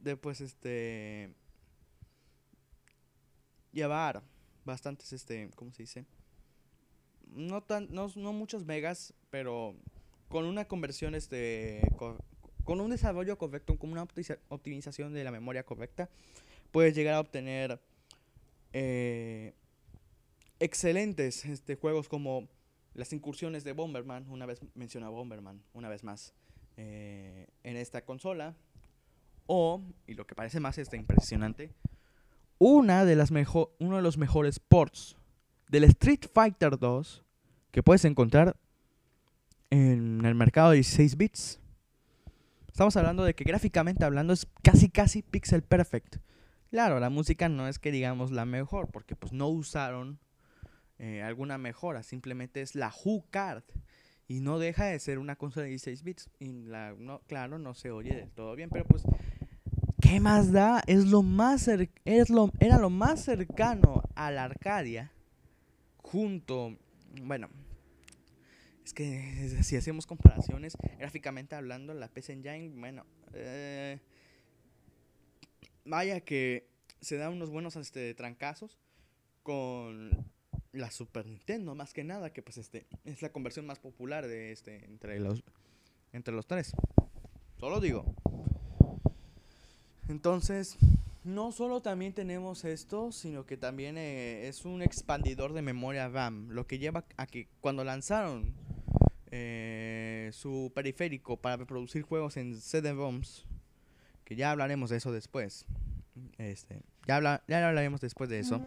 de, 0.00 0.16
pues, 0.16 0.40
este. 0.40 1.34
Llevar 3.72 4.22
bastantes, 4.64 5.12
este. 5.12 5.50
¿Cómo 5.54 5.70
se 5.70 5.82
dice? 5.82 6.06
No, 7.26 7.62
tan, 7.62 7.88
no, 7.90 8.10
no 8.16 8.32
muchos 8.32 8.64
megas, 8.64 9.12
pero 9.28 9.76
con 10.30 10.46
una 10.46 10.64
conversión, 10.64 11.14
este. 11.14 11.82
con 11.98 12.80
un 12.80 12.88
desarrollo 12.88 13.36
correcto, 13.36 13.78
con 13.78 13.90
una 13.90 14.08
optimización 14.48 15.12
de 15.12 15.24
la 15.24 15.30
memoria 15.30 15.62
correcta 15.62 16.08
puedes 16.70 16.94
llegar 16.94 17.14
a 17.14 17.20
obtener 17.20 17.80
eh, 18.72 19.54
excelentes 20.60 21.44
este, 21.44 21.76
juegos 21.76 22.08
como 22.08 22.48
las 22.94 23.12
incursiones 23.12 23.64
de 23.64 23.72
Bomberman, 23.72 24.28
una 24.30 24.46
vez 24.46 24.60
menciona 24.74 25.08
Bomberman, 25.08 25.62
una 25.74 25.88
vez 25.88 26.02
más, 26.02 26.34
eh, 26.76 27.46
en 27.62 27.76
esta 27.76 28.04
consola. 28.04 28.54
O, 29.46 29.82
y 30.06 30.14
lo 30.14 30.26
que 30.26 30.34
parece 30.34 30.60
más 30.60 30.78
este, 30.78 30.96
impresionante, 30.96 31.70
una 32.58 33.04
de 33.04 33.16
las 33.16 33.30
mejor, 33.30 33.70
uno 33.78 33.96
de 33.96 34.02
los 34.02 34.18
mejores 34.18 34.58
ports 34.58 35.16
del 35.68 35.84
Street 35.84 36.26
Fighter 36.32 36.78
2 36.78 37.22
que 37.70 37.82
puedes 37.82 38.04
encontrar 38.04 38.56
en 39.70 40.24
el 40.24 40.34
mercado 40.34 40.70
de 40.70 40.76
16 40.76 41.16
bits. 41.16 41.60
Estamos 42.68 42.96
hablando 42.96 43.24
de 43.24 43.34
que 43.34 43.44
gráficamente 43.44 44.04
hablando 44.04 44.32
es 44.32 44.46
casi 44.62 44.88
casi 44.88 45.22
pixel 45.22 45.62
perfect. 45.62 46.16
Claro, 46.70 47.00
la 47.00 47.10
música 47.10 47.48
no 47.48 47.68
es 47.68 47.78
que 47.78 47.92
digamos 47.92 48.30
la 48.32 48.44
mejor, 48.44 48.90
porque 48.90 49.16
pues 49.16 49.32
no 49.32 49.48
usaron 49.48 50.18
eh, 50.98 51.22
alguna 51.22 51.58
mejora, 51.58 52.02
simplemente 52.02 52.62
es 52.62 52.74
la 52.74 52.92
HuCard 52.92 53.62
y 54.28 54.40
no 54.40 54.58
deja 54.58 54.86
de 54.86 54.98
ser 54.98 55.18
una 55.18 55.36
consola 55.36 55.64
de 55.64 55.70
16 55.70 56.02
bits 56.02 56.30
y 56.40 56.52
la, 56.64 56.94
no, 56.98 57.20
claro, 57.26 57.58
no 57.58 57.74
se 57.74 57.90
oye 57.90 58.14
del 58.14 58.30
todo 58.30 58.56
bien, 58.56 58.70
pero 58.70 58.84
pues 58.84 59.04
¿qué 60.00 60.20
más 60.20 60.52
da? 60.52 60.82
Es 60.86 61.06
lo 61.06 61.22
más 61.22 61.68
es 61.68 62.30
lo 62.30 62.50
era 62.58 62.78
lo 62.78 62.90
más 62.90 63.22
cercano 63.22 64.02
a 64.14 64.30
la 64.30 64.44
Arcadia 64.44 65.12
junto, 65.98 66.76
bueno, 67.22 67.48
es 68.84 68.94
que 68.94 69.62
si 69.62 69.76
hacemos 69.76 70.06
comparaciones 70.06 70.76
gráficamente 70.98 71.56
hablando 71.56 71.92
la 71.94 72.08
PC 72.08 72.34
Engine, 72.34 72.70
bueno, 72.78 73.04
eh, 73.34 73.98
vaya 75.86 76.20
que 76.20 76.68
se 77.00 77.16
da 77.16 77.30
unos 77.30 77.50
buenos 77.50 77.76
este, 77.76 78.14
trancazos 78.14 78.78
con 79.42 80.10
la 80.72 80.90
Super 80.90 81.26
Nintendo, 81.26 81.74
más 81.74 81.92
que 81.92 82.04
nada, 82.04 82.32
que 82.32 82.42
pues 82.42 82.58
este 82.58 82.86
es 83.04 83.22
la 83.22 83.30
conversión 83.30 83.66
más 83.66 83.78
popular 83.78 84.26
de 84.26 84.52
este 84.52 84.84
entre 84.84 85.18
los 85.20 85.42
entre 86.12 86.34
los 86.34 86.46
tres. 86.46 86.72
Solo 87.58 87.80
digo. 87.80 88.04
Entonces, 90.08 90.76
no 91.24 91.50
solo 91.50 91.80
también 91.80 92.12
tenemos 92.12 92.64
esto, 92.64 93.10
sino 93.10 93.46
que 93.46 93.56
también 93.56 93.98
eh, 93.98 94.46
es 94.46 94.64
un 94.64 94.82
expandidor 94.82 95.52
de 95.52 95.62
memoria 95.62 96.08
RAM, 96.08 96.48
lo 96.50 96.66
que 96.66 96.78
lleva 96.78 97.04
a 97.16 97.26
que 97.26 97.48
cuando 97.60 97.82
lanzaron 97.82 98.54
eh, 99.32 100.30
su 100.32 100.70
periférico 100.74 101.36
para 101.36 101.56
reproducir 101.56 102.02
juegos 102.02 102.36
en 102.36 102.60
CD-ROMs, 102.60 103.46
que 104.26 104.34
ya 104.34 104.50
hablaremos 104.50 104.90
de 104.90 104.96
eso 104.96 105.12
después. 105.12 105.64
Este, 106.36 106.82
ya, 107.06 107.16
habla, 107.16 107.44
ya 107.46 107.66
hablaremos 107.66 108.00
después 108.00 108.28
de 108.28 108.40
eso. 108.40 108.66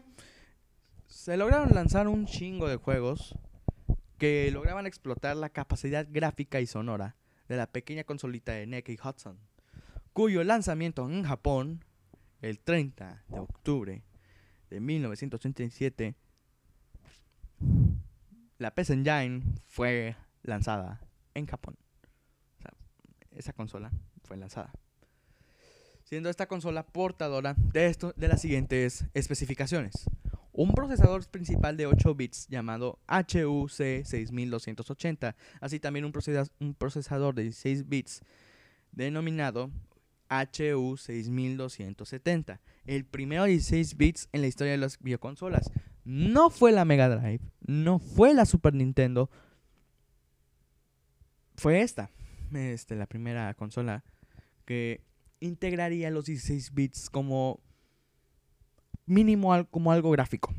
Se 1.08 1.36
lograron 1.36 1.70
lanzar 1.76 2.08
un 2.08 2.26
chingo 2.26 2.70
de 2.70 2.78
juegos 2.78 3.36
que 4.18 4.50
lograban 4.52 4.88
explotar 4.88 5.36
la 5.36 5.50
capacidad 5.50 6.08
gráfica 6.10 6.62
y 6.62 6.66
sonora 6.66 7.18
de 7.50 7.58
la 7.58 7.68
pequeña 7.68 8.06
consolita 8.06 8.54
de 8.54 8.68
NEC 8.68 8.90
y 8.90 8.98
Hudson, 9.04 9.38
cuyo 10.14 10.44
lanzamiento 10.46 11.10
en 11.10 11.24
Japón 11.24 11.84
el 12.42 12.60
30 12.60 13.26
de 13.28 13.40
octubre 13.40 14.04
de 14.70 14.80
1987 14.80 16.16
la 18.60 18.74
PS 18.74 18.92
Engine 18.92 19.42
fue 19.68 20.16
lanzada 20.44 21.02
en 21.34 21.48
Japón. 21.48 21.76
esa 23.32 23.52
consola 23.52 23.92
fue 24.24 24.38
lanzada 24.38 24.72
siendo 26.10 26.32
esta 26.32 26.48
consola 26.48 26.88
portadora 26.88 27.54
de, 27.72 27.86
esto, 27.86 28.14
de 28.18 28.28
las 28.28 28.42
siguientes 28.42 29.06
especificaciones. 29.14 30.10
Un 30.52 30.74
procesador 30.74 31.24
principal 31.28 31.78
de 31.78 31.86
8 31.86 32.16
bits 32.16 32.48
llamado 32.48 32.98
HUC 33.08 33.70
6280, 33.70 35.36
así 35.62 35.80
también 35.80 36.06
un, 36.06 36.14
un 36.62 36.74
procesador 36.74 37.36
de 37.36 37.44
16 37.44 37.88
bits 37.88 38.24
denominado 38.92 39.70
HU 40.32 40.98
6270, 40.98 42.60
el 42.86 43.06
primero 43.06 43.44
de 43.44 43.52
16 43.52 43.96
bits 43.96 44.30
en 44.32 44.42
la 44.42 44.48
historia 44.48 44.72
de 44.72 44.80
las 44.80 44.98
videoconsolas. 44.98 45.72
No 46.06 46.50
fue 46.50 46.72
la 46.72 46.86
Mega 46.86 47.08
Drive, 47.08 47.44
no 47.62 48.00
fue 48.00 48.34
la 48.34 48.46
Super 48.46 48.74
Nintendo, 48.74 49.30
fue 51.56 51.82
esta, 51.82 52.10
este, 52.52 52.96
la 52.96 53.06
primera 53.06 53.54
consola 53.54 54.04
que 54.66 55.08
integraría 55.40 56.10
los 56.10 56.26
16 56.26 56.74
bits 56.74 57.10
como 57.10 57.60
mínimo 59.06 59.66
como 59.72 59.92
algo 59.92 60.12
gráfico. 60.12 60.54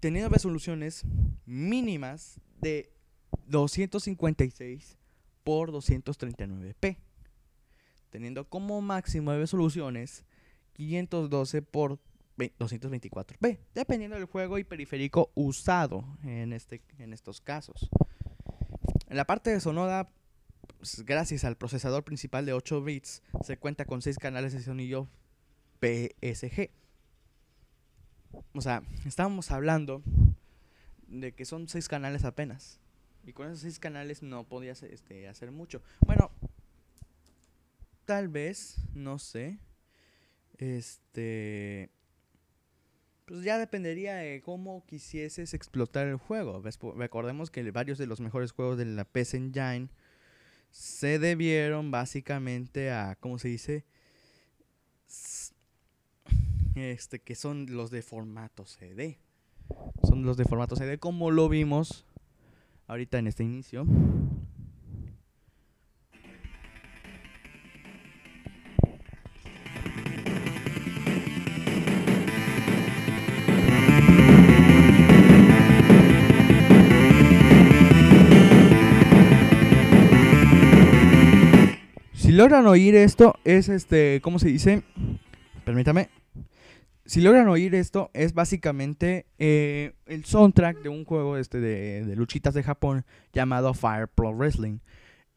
Teniendo 0.00 0.28
resoluciones 0.28 1.04
mínimas 1.44 2.40
de 2.60 2.92
256 3.46 4.98
por 5.44 5.72
239p. 5.72 6.98
Teniendo 8.10 8.48
como 8.48 8.80
máximo 8.80 9.32
de 9.32 9.38
resoluciones 9.38 10.24
512 10.74 11.62
por 11.62 11.98
224p, 12.38 13.58
dependiendo 13.74 14.16
del 14.16 14.26
juego 14.26 14.58
y 14.58 14.64
periférico 14.64 15.32
usado 15.34 16.04
en, 16.22 16.52
este, 16.52 16.82
en 16.98 17.12
estos 17.12 17.40
casos. 17.40 17.90
En 19.08 19.16
la 19.16 19.24
parte 19.24 19.50
de 19.50 19.60
sonora 19.60 20.08
gracias 21.04 21.44
al 21.44 21.56
procesador 21.56 22.04
principal 22.04 22.46
de 22.46 22.52
8 22.52 22.82
bits, 22.82 23.22
se 23.42 23.56
cuenta 23.56 23.84
con 23.84 24.02
6 24.02 24.18
canales 24.18 24.52
de 24.52 24.62
sonido 24.62 25.08
PSG. 25.80 26.70
O 28.52 28.60
sea, 28.60 28.82
estábamos 29.06 29.50
hablando 29.50 30.02
de 31.06 31.32
que 31.32 31.44
son 31.44 31.68
6 31.68 31.88
canales 31.88 32.24
apenas. 32.24 32.80
Y 33.24 33.32
con 33.32 33.46
esos 33.48 33.60
6 33.60 33.78
canales 33.78 34.22
no 34.22 34.44
podías 34.44 34.82
este, 34.82 35.28
hacer 35.28 35.50
mucho. 35.50 35.82
Bueno, 36.06 36.30
tal 38.04 38.28
vez, 38.28 38.76
no 38.94 39.18
sé. 39.18 39.58
Este. 40.58 41.90
Pues 43.26 43.44
ya 43.44 43.58
dependería 43.58 44.14
de 44.16 44.40
cómo 44.40 44.86
quisieses 44.86 45.52
explotar 45.52 46.06
el 46.06 46.16
juego. 46.16 46.62
Recordemos 46.96 47.50
que 47.50 47.70
varios 47.70 47.98
de 47.98 48.06
los 48.06 48.20
mejores 48.20 48.52
juegos 48.52 48.78
de 48.78 48.86
la 48.86 49.04
PS 49.04 49.34
Engine 49.34 49.90
se 50.70 51.18
debieron 51.18 51.90
básicamente 51.90 52.90
a, 52.90 53.16
¿cómo 53.20 53.38
se 53.38 53.48
dice? 53.48 53.84
Este, 56.74 57.18
que 57.18 57.34
son 57.34 57.66
los 57.70 57.90
de 57.90 58.02
formato 58.02 58.66
CD. 58.66 59.18
Son 60.02 60.24
los 60.24 60.36
de 60.36 60.44
formato 60.44 60.76
CD, 60.76 60.98
como 60.98 61.30
lo 61.30 61.48
vimos 61.48 62.04
ahorita 62.86 63.18
en 63.18 63.26
este 63.26 63.44
inicio. 63.44 63.86
Logran 82.38 82.68
oír 82.68 82.94
esto, 82.94 83.34
es 83.42 83.68
este, 83.68 84.20
¿cómo 84.22 84.38
se 84.38 84.46
dice? 84.46 84.84
Permítame. 85.64 86.08
Si 87.04 87.20
logran 87.20 87.48
oír 87.48 87.74
esto, 87.74 88.12
es 88.14 88.32
básicamente 88.32 89.26
eh, 89.40 89.94
el 90.06 90.24
soundtrack 90.24 90.80
de 90.82 90.88
un 90.88 91.04
juego 91.04 91.36
este 91.36 91.58
de, 91.58 92.14
luchitas 92.14 92.54
de 92.54 92.62
Japón 92.62 93.04
llamado 93.32 93.74
Fire 93.74 94.06
Pro 94.06 94.32
Wrestling. 94.32 94.78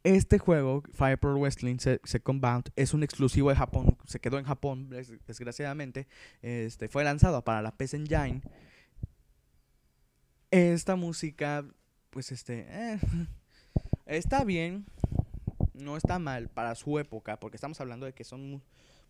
Este 0.04 0.38
juego, 0.38 0.84
Fire 0.94 1.18
Pro 1.18 1.40
Wrestling 1.40 1.78
Second 1.80 2.40
Bound, 2.40 2.70
es 2.76 2.94
un 2.94 3.02
exclusivo 3.02 3.50
de 3.50 3.56
Japón. 3.56 3.98
Se 4.06 4.20
quedó 4.20 4.38
en 4.38 4.46
Japón, 4.46 4.92
desgraciadamente. 5.26 6.08
Este, 6.44 6.88
fue 6.88 7.04
lanzado 7.04 7.44
para 7.44 7.64
la 7.64 7.72
PS 7.72 7.96
Engine. 7.96 8.44
Esta 10.52 10.96
música, 10.96 11.66
pues 12.12 12.32
este, 12.32 12.68
eh, 12.70 13.00
está 14.06 14.44
bien 14.44 14.86
no 15.74 15.98
está 15.98 16.20
mal 16.20 16.50
para 16.50 16.76
su 16.76 17.00
época, 17.00 17.40
porque 17.40 17.58
estamos 17.58 17.82
hablando 17.82 18.06
de 18.06 18.14
que 18.14 18.24
son 18.24 18.62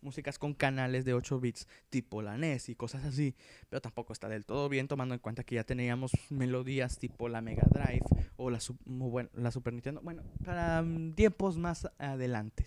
músicas 0.02 0.40
con 0.40 0.54
canales 0.54 1.06
de 1.06 1.14
8 1.14 1.40
bits 1.40 1.68
tipo 1.90 2.22
la 2.22 2.38
NES 2.38 2.70
y 2.70 2.76
cosas 2.76 3.06
así, 3.06 3.36
pero 3.70 3.82
tampoco 3.82 4.14
está 4.14 4.28
del 4.28 4.46
todo 4.46 4.70
bien 4.70 4.88
tomando 4.88 5.14
en 5.14 5.20
cuenta 5.20 5.44
que 5.44 5.56
ya 5.56 5.64
teníamos 5.64 6.12
melodías 6.30 6.98
tipo 6.98 7.30
la 7.30 7.42
Mega 7.42 7.68
Drive 7.70 8.06
o 8.38 8.50
la, 8.50 8.60
bueno, 8.86 9.30
la 9.36 9.52
Super 9.52 9.74
Nintendo, 9.74 10.02
bueno, 10.04 10.24
para 10.44 10.82
mm, 10.82 11.14
tiempos 11.14 11.58
más 11.58 11.90
adelante. 11.98 12.66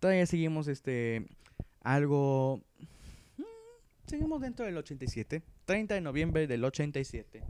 Todavía 0.00 0.26
seguimos 0.26 0.68
este 0.68 1.26
algo 1.82 2.62
mm, 3.38 3.42
seguimos 4.06 4.40
dentro 4.40 4.64
del 4.64 4.76
87, 4.76 5.42
30 5.64 5.94
de 5.94 6.00
noviembre 6.00 6.46
del 6.46 6.64
87. 6.64 7.42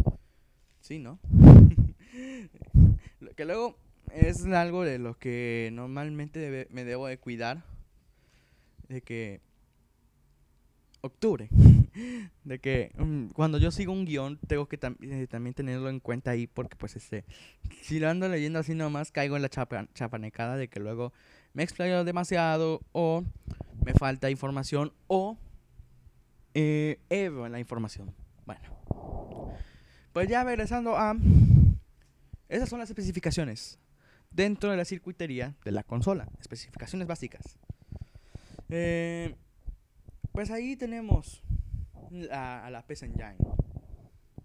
Sí, 0.80 0.98
¿no? 0.98 1.18
que 3.36 3.44
luego 3.44 3.76
es 4.10 4.44
algo 4.46 4.84
de 4.84 4.98
lo 4.98 5.18
que 5.18 5.70
normalmente 5.72 6.68
me 6.70 6.84
debo 6.84 7.06
de 7.06 7.18
cuidar. 7.18 7.64
De 8.88 9.00
que... 9.00 9.40
Octubre. 11.00 11.48
de 12.44 12.58
que 12.60 12.92
mm, 12.96 13.28
cuando 13.28 13.58
yo 13.58 13.70
sigo 13.70 13.92
un 13.92 14.04
guion 14.04 14.38
tengo 14.46 14.66
que 14.66 14.78
eh, 15.02 15.26
también 15.28 15.54
tenerlo 15.54 15.88
en 15.88 15.98
cuenta 16.00 16.30
ahí 16.30 16.46
porque 16.46 16.76
pues 16.76 16.96
este... 16.96 17.24
Si 17.82 17.98
lo 17.98 18.08
ando 18.08 18.28
leyendo 18.28 18.58
así 18.58 18.74
nomás 18.74 19.10
caigo 19.10 19.36
en 19.36 19.42
la 19.42 19.48
chapa 19.48 19.88
chapanecada 19.94 20.56
de 20.56 20.68
que 20.68 20.78
luego 20.78 21.12
me 21.54 21.62
explayo 21.62 22.04
demasiado 22.04 22.80
o 22.92 23.24
me 23.84 23.94
falta 23.94 24.30
información 24.30 24.92
o 25.08 25.36
eh, 26.54 26.98
la 27.10 27.58
información. 27.58 28.14
Bueno. 28.46 28.60
Pues 30.12 30.28
ya 30.28 30.44
regresando 30.44 30.96
a... 30.96 31.16
Esas 32.48 32.68
son 32.68 32.78
las 32.78 32.90
especificaciones 32.90 33.78
dentro 34.32 34.70
de 34.70 34.76
la 34.76 34.84
circuitería 34.84 35.54
de 35.64 35.72
la 35.72 35.82
consola. 35.82 36.28
Especificaciones 36.40 37.06
básicas. 37.08 37.58
Eh, 38.68 39.34
pues 40.32 40.50
ahí 40.50 40.76
tenemos 40.76 41.42
a, 42.30 42.68
la 42.70 42.86
PS 42.86 43.02
Engine. 43.02 43.36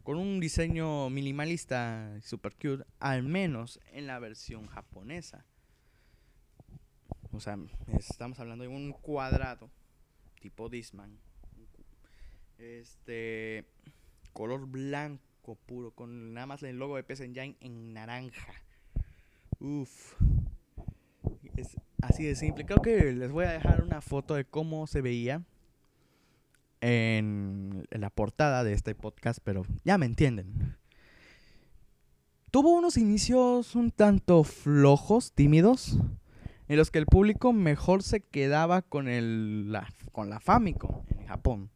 Con 0.03 0.17
un 0.17 0.39
diseño 0.39 1.09
minimalista 1.09 2.19
super 2.21 2.53
cute, 2.55 2.85
al 2.99 3.23
menos 3.23 3.79
en 3.91 4.07
la 4.07 4.19
versión 4.19 4.67
japonesa. 4.67 5.45
O 7.31 7.39
sea, 7.39 7.57
estamos 7.99 8.39
hablando 8.39 8.63
de 8.63 8.69
un 8.69 8.93
cuadrado 8.93 9.69
tipo 10.39 10.69
Disman. 10.69 11.19
Este 12.57 13.65
color 14.33 14.65
blanco 14.65 15.55
puro 15.55 15.91
con 15.91 16.33
nada 16.33 16.47
más 16.47 16.63
el 16.63 16.77
logo 16.77 16.95
de 16.95 17.03
PS 17.03 17.21
Engine 17.21 17.55
en 17.59 17.93
naranja. 17.93 18.53
Uf. 19.59 20.15
Es 21.55 21.75
así 22.01 22.23
de 22.23 22.35
simple. 22.35 22.65
Creo 22.65 22.81
que 22.81 23.11
les 23.13 23.31
voy 23.31 23.45
a 23.45 23.51
dejar 23.51 23.83
una 23.83 24.01
foto 24.01 24.35
de 24.35 24.45
cómo 24.45 24.87
se 24.87 25.01
veía 25.01 25.43
en, 26.81 27.87
la 27.89 28.09
portada 28.09 28.63
de 28.63 28.73
este 28.73 28.93
podcast, 28.95 29.39
pero 29.43 29.65
ya 29.83 29.97
me 29.97 30.05
entienden. 30.05 30.77
Tuvo 32.51 32.75
unos 32.75 32.97
inicios 32.97 33.75
un 33.75 33.91
tanto 33.91 34.43
flojos, 34.43 35.33
tímidos, 35.33 35.97
en 36.67 36.77
los 36.77 36.91
que 36.91 36.99
el 36.99 37.05
público 37.05 37.53
mejor 37.53 38.03
se 38.03 38.21
quedaba 38.21 38.81
con, 38.81 39.07
el, 39.07 39.71
la, 39.71 39.91
con 40.11 40.29
la 40.29 40.39
Famicom 40.39 41.03
en 41.17 41.27
Japón. 41.27 41.69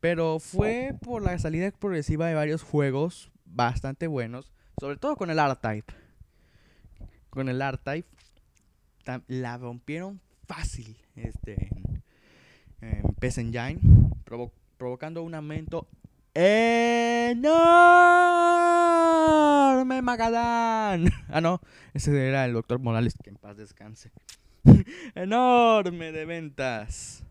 Pero 0.00 0.38
fue 0.38 0.94
por 1.00 1.22
la 1.22 1.38
salida 1.38 1.70
progresiva 1.70 2.26
de 2.26 2.34
varios 2.34 2.62
juegos 2.62 3.32
bastante 3.46 4.06
buenos, 4.06 4.52
sobre 4.78 4.98
todo 4.98 5.16
con 5.16 5.30
el 5.30 5.38
R-Type 5.38 6.03
con 7.34 7.48
el 7.48 7.60
R-Type, 7.60 8.08
la 9.26 9.58
rompieron 9.58 10.20
fácil 10.46 10.96
este, 11.16 11.68
en, 12.80 13.02
PS 13.20 13.38
Engine, 13.38 13.80
provocando 14.76 15.22
un 15.22 15.34
aumento 15.34 15.88
enorme, 16.32 17.42
Magadán. 20.02 21.10
Ah, 21.28 21.40
no, 21.40 21.60
ese 21.94 22.28
era 22.28 22.44
el 22.44 22.52
doctor 22.52 22.78
Morales, 22.78 23.14
que 23.20 23.30
en 23.30 23.36
paz 23.36 23.56
descanse. 23.56 24.12
enorme 25.16 26.12
de 26.12 26.24
ventas. 26.24 27.24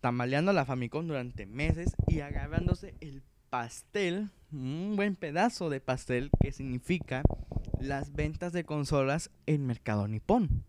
Tamaleando 0.00 0.52
la 0.52 0.66
Famicom 0.66 1.06
durante 1.06 1.46
meses 1.46 1.96
y 2.06 2.20
agarrándose 2.20 2.94
el 3.00 3.22
pastel, 3.50 4.30
un 4.52 4.94
buen 4.96 5.16
pedazo 5.16 5.70
de 5.70 5.80
pastel 5.80 6.30
que 6.40 6.52
significa 6.52 7.22
las 7.80 8.12
ventas 8.12 8.52
de 8.52 8.64
consolas 8.64 9.30
en 9.46 9.66
mercado 9.66 10.08
nipón. 10.08 10.64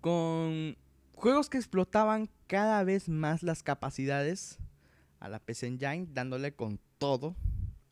Con 0.00 0.76
juegos 1.14 1.48
que 1.48 1.58
explotaban 1.58 2.28
cada 2.46 2.84
vez 2.84 3.08
más 3.08 3.42
las 3.42 3.62
capacidades 3.62 4.58
a 5.20 5.28
la 5.28 5.38
PC 5.38 5.66
Engine, 5.66 6.06
dándole 6.12 6.52
con 6.54 6.78
todo. 6.98 7.34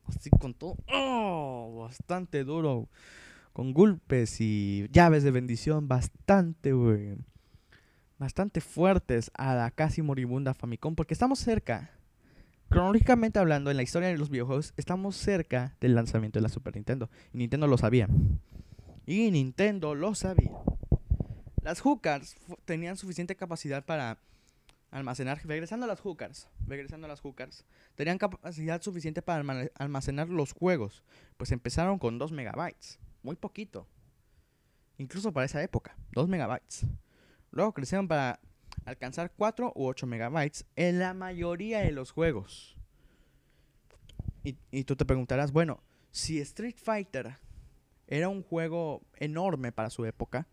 Así 0.05 0.31
con 0.31 0.55
todo. 0.55 0.77
¡Oh! 0.93 1.81
Bastante 1.81 2.45
duro. 2.45 2.89
Con 3.53 3.73
golpes 3.73 4.41
y 4.41 4.89
llaves 4.91 5.23
de 5.23 5.31
bendición 5.31 5.89
bastante, 5.89 6.73
Bastante 8.19 8.61
fuertes 8.61 9.31
a 9.35 9.55
la 9.55 9.71
casi 9.71 10.03
moribunda 10.03 10.55
Famicom. 10.55 10.95
Porque 10.95 11.15
estamos 11.15 11.39
cerca 11.39 11.94
cronológicamente 12.69 13.39
hablando, 13.39 13.71
en 13.71 13.77
la 13.77 13.83
historia 13.83 14.09
de 14.09 14.19
los 14.19 14.31
videojuegos, 14.31 14.75
estamos 14.77 15.17
cerca 15.17 15.77
del 15.81 15.95
lanzamiento 15.95 16.39
de 16.39 16.43
la 16.43 16.49
Super 16.49 16.75
Nintendo. 16.75 17.11
Y 17.33 17.39
Nintendo 17.39 17.67
lo 17.67 17.79
sabía. 17.79 18.09
Y 19.07 19.31
Nintendo 19.31 19.95
lo 19.95 20.15
sabía. 20.15 20.53
Las 21.63 21.81
hookers 21.81 22.37
tenían 22.65 22.97
suficiente 22.97 23.37
capacidad 23.37 23.85
para 23.85 24.19
almacenar, 24.91 25.41
regresando 25.45 25.87
a 25.87 25.89
las 25.89 26.01
hookers, 26.01 26.49
regresando 26.67 27.07
a 27.07 27.09
las 27.09 27.21
hookers, 27.21 27.65
tenían 27.97 28.17
capacidad 28.17 28.81
suficiente 28.81 29.23
para 29.23 29.69
almacenar 29.75 30.29
los 30.29 30.53
juegos, 30.53 31.03
pues 31.37 31.51
empezaron 31.51 31.99
con 31.99 32.17
2 32.17 32.31
megabytes, 32.31 33.01
muy 33.23 33.35
poquito, 33.35 33.89
incluso 34.97 35.33
para 35.33 35.47
esa 35.47 35.61
época, 35.63 35.97
2 36.13 36.29
megabytes. 36.29 36.87
Luego 37.51 37.73
crecieron 37.73 38.07
para 38.07 38.39
alcanzar 38.85 39.33
4 39.37 39.73
u 39.75 39.87
8 39.87 40.07
megabytes 40.07 40.67
en 40.77 40.99
la 40.99 41.15
mayoría 41.15 41.81
de 41.81 41.93
los 41.93 42.11
juegos. 42.11 42.77
Y, 44.43 44.85
tú 44.85 44.95
te 44.95 45.07
preguntarás, 45.07 45.53
bueno, 45.53 45.83
si 46.11 46.39
Street 46.41 46.77
Fighter 46.77 47.39
era 48.07 48.29
un 48.29 48.43
juego 48.43 49.01
enorme 49.17 49.73
para 49.73 49.89
su 49.89 50.05
época, 50.05 50.47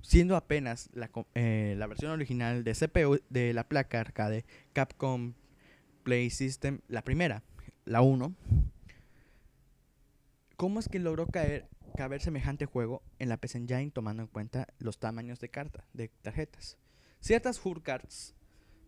siendo 0.00 0.36
apenas 0.36 0.88
la, 0.94 1.10
eh, 1.34 1.74
la, 1.76 1.86
versión 1.86 2.12
original 2.12 2.64
de 2.64 2.72
CPU 2.72 3.20
de 3.28 3.52
la 3.52 3.68
placa 3.68 4.00
arcade 4.00 4.46
Capcom 4.72 5.34
Play 6.02 6.30
System, 6.30 6.80
la 6.88 7.02
primera, 7.02 7.42
la 7.84 8.00
1, 8.00 8.34
¿cómo 10.56 10.80
es 10.80 10.88
que 10.88 10.98
logró 10.98 11.26
caer, 11.26 11.68
caber 11.94 12.22
semejante 12.22 12.64
juego 12.64 13.02
en 13.18 13.28
la 13.28 13.36
PC 13.36 13.58
Engine 13.58 13.90
tomando 13.90 14.22
en 14.22 14.28
cuenta 14.28 14.66
los 14.78 14.98
tamaños 14.98 15.40
de 15.40 15.50
carta, 15.50 15.84
de 15.92 16.08
tarjetas? 16.22 16.78
Ciertas 17.26 17.60
cards 17.82 18.36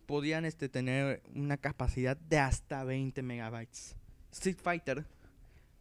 podían 0.06 0.44
este, 0.44 0.68
tener 0.68 1.24
una 1.34 1.56
capacidad 1.56 2.16
de 2.16 2.38
hasta 2.38 2.84
20 2.84 3.20
megabytes. 3.24 3.96
Street 4.30 4.58
Fighter 4.62 5.04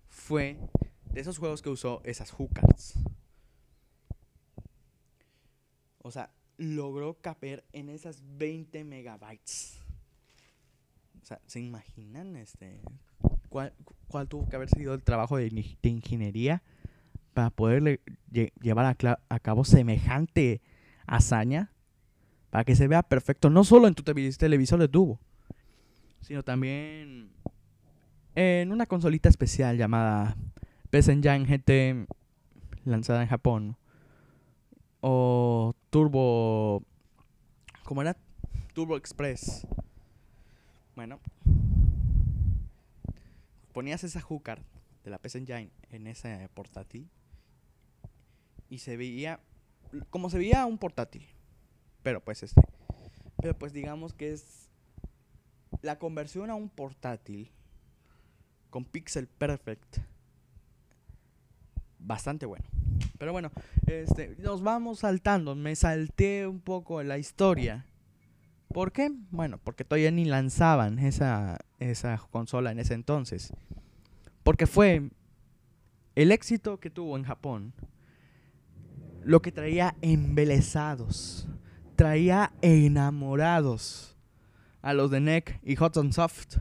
fue 0.10 0.58
de 1.14 1.22
esos 1.22 1.38
juegos 1.38 1.62
que 1.62 1.70
usó 1.70 2.02
esas 2.04 2.34
cards. 2.56 2.96
O 6.00 6.10
sea, 6.10 6.32
logró 6.58 7.22
caper 7.22 7.64
en 7.74 7.90
esas 7.90 8.24
20 8.40 8.84
megabytes. 8.86 9.78
O 11.22 11.26
sea, 11.28 11.40
¿se 11.46 11.60
imaginan 11.60 12.38
este 12.38 12.82
cuál, 13.50 13.72
tuvo 14.28 14.50
que 14.50 14.56
haber 14.56 14.70
sido 14.70 14.96
el 14.96 15.04
trabajo 15.04 15.38
de, 15.38 15.78
ingeniería 15.84 16.64
para 17.36 17.52
poder 17.52 18.02
llevar 18.32 18.98
a 19.30 19.40
cabo 19.40 19.64
semejante 19.64 20.60
hazaña? 21.06 21.72
Para 22.50 22.64
que 22.64 22.76
se 22.76 22.88
vea 22.88 23.04
perfecto, 23.04 23.50
no 23.50 23.64
solo 23.64 23.88
en 23.88 23.96
tu 23.96 24.04
televisor 24.04 24.80
de 24.80 24.88
tubo, 24.88 25.20
sino 26.22 26.44
también 26.44 27.32
en 28.36 28.72
una 28.72 28.86
consolita 28.86 29.30
especial 29.30 29.78
llamada 29.78 30.38
PS 30.90 31.10
Engine 31.10 31.46
GT 31.46 32.08
lanzada 32.86 33.22
en 33.22 33.28
Japón 33.28 33.78
o 35.02 35.76
Turbo... 35.90 36.84
¿Cómo 37.84 38.02
era? 38.02 38.18
Turbo 38.74 38.98
Express. 38.98 39.66
Bueno. 40.96 41.20
Ponías 43.74 44.04
esa 44.04 44.22
hooker 44.22 44.62
de 45.04 45.12
la 45.12 45.18
PC 45.20 45.40
Engine 45.40 45.72
en 45.92 46.08
ese 46.08 46.50
portátil. 46.54 47.10
Y 48.70 48.80
se 48.80 48.98
veía... 48.98 49.40
Como 50.10 50.30
se 50.30 50.38
veía 50.38 50.66
un 50.66 50.78
portátil. 50.78 51.26
Pero 52.08 52.22
pues 52.22 52.42
este... 52.42 52.62
Pero 53.42 53.60
pues 53.60 53.74
digamos 53.74 54.14
que 54.14 54.32
es... 54.32 54.70
La 55.82 56.00
conversión 56.00 56.50
a 56.50 56.56
un 56.56 56.70
portátil 56.70 57.52
con 58.70 58.86
Pixel 58.86 59.28
Perfect. 59.28 59.98
Bastante 62.00 62.46
bueno. 62.46 62.64
Pero 63.18 63.34
bueno, 63.34 63.52
este, 63.88 64.38
nos 64.40 64.64
vamos 64.64 65.00
saltando. 65.00 65.54
Me 65.54 65.76
salté 65.76 66.48
un 66.48 66.62
poco 66.62 67.04
la 67.04 67.18
historia. 67.18 67.86
¿Por 68.70 68.94
qué? 68.94 69.12
Bueno, 69.30 69.60
porque 69.62 69.84
todavía 69.84 70.12
ni 70.12 70.24
lanzaban 70.24 71.00
esa, 71.00 71.60
esa 71.78 72.26
consola 72.32 72.72
en 72.72 72.80
ese 72.80 72.94
entonces. 72.94 73.52
Porque 74.44 74.66
fue 74.66 75.10
el 76.16 76.32
éxito 76.32 76.80
que 76.80 76.90
tuvo 76.90 77.18
en 77.18 77.26
Japón 77.26 77.74
lo 79.26 79.42
que 79.42 79.52
traía 79.52 79.94
embelesados, 80.02 81.50
traía 81.98 82.54
enamorados 82.62 84.16
a 84.84 84.94
los 84.94 85.10
de 85.10 85.20
NEC 85.20 85.60
y 85.64 85.74
Hudson 85.82 86.14
Soft. 86.14 86.58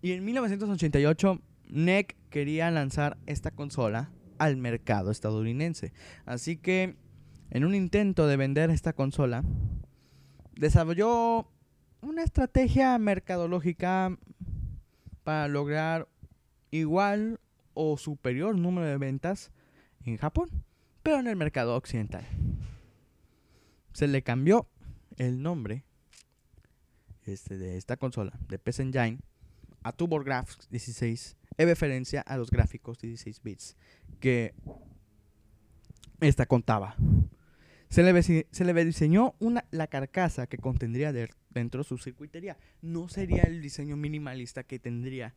Y 0.00 0.12
en 0.12 0.24
1988 0.24 1.38
NEC 1.68 2.16
quería 2.30 2.70
lanzar 2.70 3.18
esta 3.26 3.50
consola 3.50 4.10
al 4.38 4.56
mercado 4.56 5.10
estadounidense. 5.10 5.92
Así 6.24 6.56
que 6.56 6.96
en 7.50 7.64
un 7.66 7.74
intento 7.74 8.26
de 8.26 8.38
vender 8.38 8.70
esta 8.70 8.94
consola, 8.94 9.44
desarrolló 10.56 11.46
una 12.00 12.22
estrategia 12.22 12.96
mercadológica 12.96 14.16
para 15.24 15.46
lograr 15.46 16.08
igual 16.70 17.38
o 17.74 17.98
superior 17.98 18.56
número 18.56 18.86
de 18.86 18.96
ventas 18.96 19.52
en 20.06 20.16
Japón, 20.16 20.48
pero 21.02 21.20
en 21.20 21.26
el 21.26 21.36
mercado 21.36 21.76
occidental. 21.76 22.24
Se 23.92 24.08
le 24.08 24.22
cambió 24.22 24.68
el 25.16 25.42
nombre 25.42 25.84
este, 27.24 27.58
de 27.58 27.76
esta 27.76 27.96
consola, 27.96 28.38
de 28.48 28.58
PC 28.58 28.82
Engine, 28.82 29.18
a 29.82 29.92
TurboGrafx 29.92 30.68
16 30.70 31.36
en 31.58 31.68
referencia 31.68 32.20
a 32.22 32.36
los 32.36 32.50
gráficos 32.50 32.98
16 32.98 33.42
bits 33.42 33.76
que 34.20 34.54
esta 36.20 36.46
contaba. 36.46 36.96
Se 37.88 38.02
le, 38.02 38.22
se 38.22 38.64
le 38.64 38.84
diseñó 38.84 39.34
una, 39.38 39.66
la 39.70 39.86
carcasa 39.86 40.46
que 40.46 40.56
contendría 40.56 41.12
dentro 41.12 41.82
de 41.82 41.88
su 41.88 41.98
circuitería. 41.98 42.56
No 42.80 43.08
sería 43.08 43.42
el 43.42 43.60
diseño 43.60 43.96
minimalista 43.96 44.64
que 44.64 44.78
tendría 44.78 45.34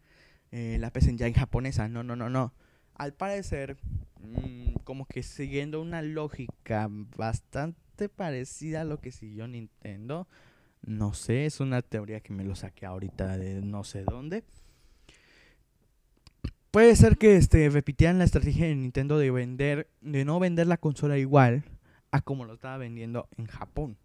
eh, 0.52 0.78
la 0.80 0.92
PC 0.92 1.10
Engine 1.10 1.34
japonesa. 1.34 1.90
No, 1.90 2.04
no, 2.04 2.16
no, 2.16 2.30
no. 2.30 2.54
Al 2.94 3.14
parecer, 3.14 3.76
mm, 4.22 4.76
como 4.86 5.06
que 5.06 5.22
siguiendo 5.22 5.82
una 5.82 6.02
lógica 6.02 6.88
bastante 6.90 7.85
parecida 8.10 8.82
a 8.82 8.86
lo 8.86 9.00
que 9.00 9.12
siguió 9.12 9.48
Nintendo. 9.48 10.28
No 10.82 11.14
sé, 11.14 11.46
es 11.46 11.60
una 11.60 11.82
teoría 11.82 12.20
que 12.20 12.34
me 12.34 12.44
lo 12.44 12.56
saqué 12.56 12.86
ahorita 12.86 13.38
de 13.38 13.62
no 13.62 13.84
sé 13.84 14.04
dónde. 14.04 14.44
Puede 16.72 16.96
ser 16.96 17.18
que 17.18 17.38
este, 17.38 17.70
repitieran 17.70 18.18
la 18.18 18.26
estrategia 18.26 18.68
de 18.68 18.76
Nintendo 18.76 19.18
de 19.18 19.32
vender, 19.32 19.90
de 20.02 20.26
no 20.26 20.40
vender 20.40 20.68
la 20.68 20.78
consola 20.78 21.18
igual 21.18 21.64
a 22.12 22.22
como 22.22 22.46
lo 22.46 22.54
estaba 22.54 22.78
vendiendo 22.78 23.30
en 23.38 23.48
Japón. 23.48 23.98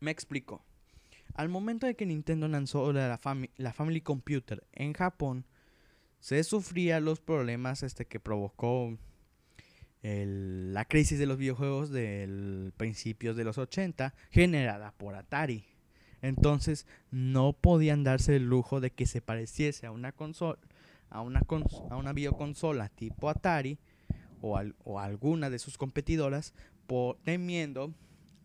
Me 0.00 0.10
explico. 0.10 0.64
Al 1.34 1.48
momento 1.48 1.86
de 1.86 1.94
que 1.94 2.06
Nintendo 2.06 2.48
lanzó 2.48 2.92
la, 2.92 3.20
la 3.56 3.72
Family 3.72 4.00
Computer 4.00 4.66
en 4.72 4.92
Japón, 4.92 5.46
se 6.20 6.42
sufría 6.42 7.00
los 7.00 7.20
problemas 7.20 7.82
este, 7.82 8.06
que 8.06 8.20
provocó 8.20 8.98
la 10.02 10.84
crisis 10.84 11.18
de 11.18 11.26
los 11.26 11.38
videojuegos 11.38 11.90
del 11.90 12.72
principios 12.76 13.36
de 13.36 13.44
los 13.44 13.58
80 13.58 14.14
generada 14.30 14.92
por 14.92 15.14
Atari. 15.14 15.64
Entonces 16.22 16.86
no 17.10 17.52
podían 17.52 18.04
darse 18.04 18.36
el 18.36 18.44
lujo 18.46 18.80
de 18.80 18.90
que 18.90 19.06
se 19.06 19.20
pareciese 19.20 19.86
a 19.86 19.90
una 19.92 20.12
consola, 20.12 20.58
a 21.10 21.20
una, 21.20 21.42
a 21.90 21.96
una 21.96 22.12
videoconsola 22.12 22.88
tipo 22.88 23.28
Atari 23.28 23.78
o, 24.40 24.60
o 24.84 25.00
alguna 25.00 25.50
de 25.50 25.58
sus 25.58 25.78
competidoras 25.78 26.54
por, 26.86 27.18
temiendo 27.22 27.94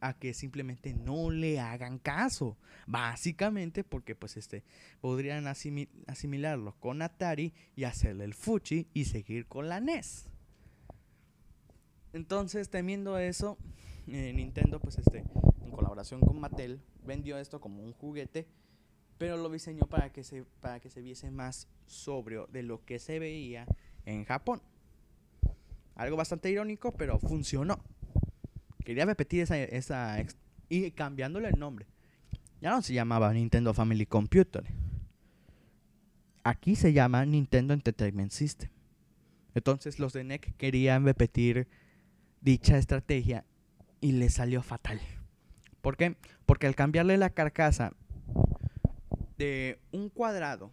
a 0.02 0.14
que 0.14 0.34
simplemente 0.34 0.94
no 0.94 1.32
le 1.32 1.60
hagan 1.60 1.98
caso. 1.98 2.58
Básicamente 2.86 3.84
porque 3.84 4.16
pues 4.16 4.38
este 4.38 4.64
podrían 5.00 5.48
asimilarlo 5.48 6.76
con 6.80 7.02
Atari 7.02 7.54
y 7.76 7.86
hacerle 7.86 8.26
el 8.26 8.34
fuchi 8.34 8.88
y 8.94 9.06
seguir 9.06 9.48
con 9.48 9.70
la 9.70 9.80
NES. 9.80 10.33
Entonces, 12.14 12.70
temiendo 12.70 13.18
eso, 13.18 13.58
eh, 14.08 14.32
Nintendo, 14.34 14.80
pues 14.80 15.00
este, 15.00 15.24
en 15.62 15.72
colaboración 15.72 16.22
con 16.22 16.40
Mattel, 16.40 16.80
vendió 17.04 17.38
esto 17.38 17.60
como 17.60 17.84
un 17.84 17.94
juguete, 17.94 18.48
pero 19.18 19.38
lo 19.38 19.50
diseñó 19.50 19.88
para 19.88 20.12
que 20.12 20.24
se, 20.24 20.44
para 20.62 20.80
que 20.80 20.90
se 20.90 21.02
viese 21.02 21.32
más 21.32 21.68
sobrio 21.88 22.48
de 22.52 22.64
lo 22.64 22.86
que 22.86 23.00
se 23.00 23.20
veía 23.20 23.66
en 24.06 24.26
Japón. 24.26 24.62
Algo 25.96 26.16
bastante 26.16 26.50
irónico, 26.52 26.92
pero 26.92 27.20
funcionó. 27.20 27.84
Quería 28.84 29.06
repetir 29.06 29.42
esa, 29.42 29.58
esa 29.58 30.24
y 30.70 30.92
cambiándole 30.92 31.50
el 31.50 31.60
nombre. 31.60 31.88
Ya 32.62 32.72
no 32.72 32.82
se 32.82 32.94
llamaba 32.94 33.34
Nintendo 33.34 33.74
Family 33.74 34.06
Computer. 34.06 34.64
Aquí 36.44 36.76
se 36.76 36.94
llama 36.94 37.26
Nintendo 37.26 37.74
Entertainment 37.74 38.32
System. 38.32 38.70
Entonces 39.56 40.00
los 40.00 40.14
de 40.14 40.24
NEC 40.24 40.56
querían 40.58 41.06
repetir 41.06 41.68
dicha 42.44 42.78
estrategia 42.78 43.46
y 44.02 44.12
le 44.12 44.30
salió 44.30 44.62
fatal. 44.62 45.00
¿Por 45.82 45.98
qué? 45.98 46.18
Porque 46.46 46.68
al 46.68 46.76
cambiarle 46.76 47.18
la 47.18 47.30
carcasa 47.30 47.94
de 49.38 49.80
un 49.92 50.10
cuadrado, 50.10 50.72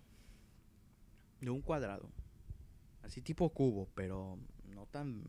de 1.40 1.50
un 1.50 1.62
cuadrado, 1.62 2.10
así 3.02 3.22
tipo 3.22 3.48
cubo, 3.50 3.88
pero 3.94 4.38
no 4.74 4.86
tan, 4.86 5.24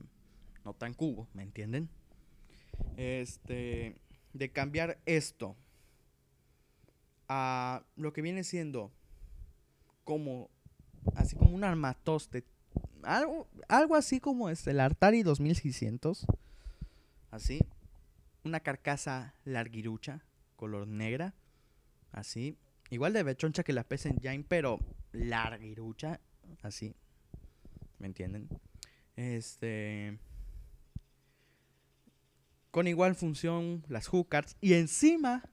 no 0.65 0.73
tan 0.73 0.93
cubo, 0.93 1.27
¿me 1.33 1.43
entienden? 1.43 1.89
Este, 2.97 3.95
de 4.33 4.51
cambiar 4.51 4.99
esto 5.05 5.55
a 7.27 7.83
lo 7.95 8.13
que 8.13 8.21
viene 8.21 8.43
siendo 8.43 8.91
como, 10.03 10.49
así 11.15 11.35
como 11.35 11.51
un 11.51 11.63
armatoste 11.63 12.43
algo, 13.03 13.47
algo 13.67 13.95
así 13.95 14.19
como 14.19 14.49
este, 14.49 14.71
el 14.71 14.79
Artari 14.79 15.23
2600. 15.23 16.25
Así. 17.31 17.59
Una 18.43 18.59
carcasa 18.59 19.35
larguirucha, 19.45 20.23
color 20.55 20.87
negra. 20.87 21.33
Así. 22.11 22.57
Igual 22.89 23.13
de 23.13 23.23
bechoncha 23.23 23.63
que 23.63 23.73
la 23.73 23.83
PC 23.83 24.09
Engine, 24.09 24.45
pero 24.47 24.79
larguirucha. 25.13 26.19
Así. 26.61 26.95
¿Me 27.99 28.07
entienden? 28.07 28.49
Este. 29.15 30.19
Con 32.71 32.87
igual 32.87 33.15
función 33.15 33.83
las 33.87 34.07
hookers. 34.07 34.57
Y 34.59 34.73
encima. 34.73 35.43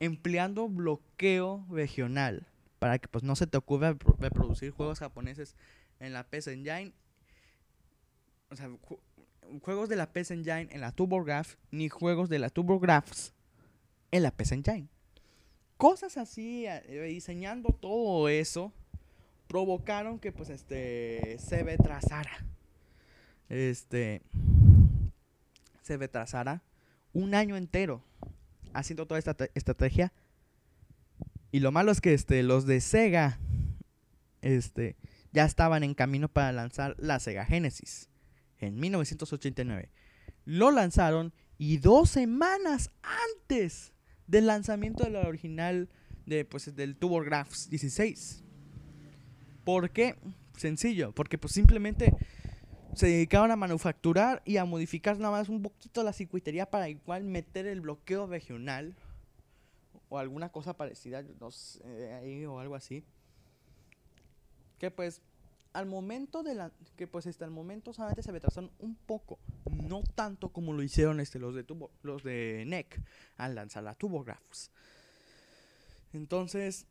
Empleando 0.00 0.68
bloqueo 0.68 1.66
regional. 1.70 2.48
Para 2.78 2.98
que 2.98 3.08
pues 3.08 3.24
no 3.24 3.36
se 3.36 3.46
te 3.46 3.56
ocurra 3.56 3.96
reproducir 4.18 4.70
juegos 4.72 4.98
japoneses 4.98 5.54
en 6.04 6.12
la 6.12 6.24
PS 6.24 6.48
Engine. 6.48 6.92
O 8.50 8.56
sea, 8.56 8.70
juegos 9.62 9.88
de 9.88 9.96
la 9.96 10.12
PS 10.12 10.32
Engine 10.32 10.68
en 10.70 10.80
la 10.80 10.92
TurboGrafx, 10.92 11.56
ni 11.70 11.88
juegos 11.88 12.28
de 12.28 12.38
la 12.38 12.50
TurboGrafx 12.50 13.32
en 14.10 14.22
la 14.22 14.30
PS 14.30 14.52
Engine. 14.52 14.88
Cosas 15.76 16.16
así, 16.16 16.66
eh, 16.66 17.06
diseñando 17.08 17.70
todo 17.70 18.28
eso, 18.28 18.72
provocaron 19.48 20.18
que 20.18 20.32
pues 20.32 20.50
este 20.50 21.36
se 21.38 21.62
retrasara. 21.62 22.46
Este 23.48 24.22
se 25.82 25.96
retrasara 25.96 26.62
un 27.12 27.34
año 27.34 27.56
entero 27.56 28.02
haciendo 28.72 29.06
toda 29.06 29.18
esta 29.18 29.36
estrategia. 29.54 30.12
Y 31.52 31.60
lo 31.60 31.70
malo 31.70 31.92
es 31.92 32.00
que 32.00 32.14
este 32.14 32.42
los 32.42 32.66
de 32.66 32.80
Sega 32.80 33.38
este 34.44 34.96
ya 35.34 35.44
estaban 35.44 35.82
en 35.82 35.94
camino 35.94 36.28
para 36.28 36.52
lanzar 36.52 36.94
la 36.96 37.18
Sega 37.18 37.44
Genesis 37.44 38.08
en 38.60 38.78
1989. 38.78 39.90
Lo 40.44 40.70
lanzaron 40.70 41.34
y 41.58 41.78
dos 41.78 42.08
semanas 42.08 42.90
antes 43.02 43.92
del 44.28 44.46
lanzamiento 44.46 45.02
de 45.04 45.10
la 45.10 45.28
original 45.28 45.90
de, 46.24 46.44
pues, 46.44 46.74
del 46.74 46.96
TurboGrafx 46.96 47.68
16. 47.68 48.44
¿Por 49.64 49.90
qué? 49.90 50.14
Sencillo, 50.56 51.12
porque 51.12 51.36
pues 51.36 51.52
simplemente 51.52 52.14
se 52.94 53.08
dedicaron 53.08 53.50
a 53.50 53.56
manufacturar 53.56 54.40
y 54.44 54.58
a 54.58 54.64
modificar 54.64 55.18
nada 55.18 55.32
más 55.32 55.48
un 55.48 55.62
poquito 55.62 56.04
la 56.04 56.12
circuitería 56.12 56.70
para 56.70 56.88
igual 56.88 57.24
meter 57.24 57.66
el 57.66 57.80
bloqueo 57.80 58.28
regional 58.28 58.94
o 60.08 60.18
alguna 60.18 60.50
cosa 60.50 60.76
parecida, 60.76 61.24
no 61.40 61.50
sé, 61.50 62.46
o 62.46 62.60
algo 62.60 62.76
así. 62.76 63.04
Que 64.78 64.90
pues 64.90 65.22
al 65.72 65.86
momento 65.86 66.42
de 66.42 66.54
la 66.54 66.70
que 66.96 67.06
pues 67.06 67.26
hasta 67.26 67.44
el 67.44 67.50
momento 67.50 67.92
solamente 67.92 68.22
se 68.22 68.32
retrasaron 68.32 68.70
un 68.78 68.94
poco, 68.94 69.38
no 69.70 70.02
tanto 70.14 70.50
como 70.50 70.72
lo 70.72 70.82
hicieron 70.82 71.20
este 71.20 71.38
los 71.38 71.54
de 71.54 71.64
tubo, 71.64 71.90
los 72.02 72.22
de 72.22 72.64
NEC 72.66 73.00
al 73.36 73.56
lanzar 73.56 73.82
la 73.82 73.94
TurboGrafx. 73.94 74.70
Entonces, 76.12 76.86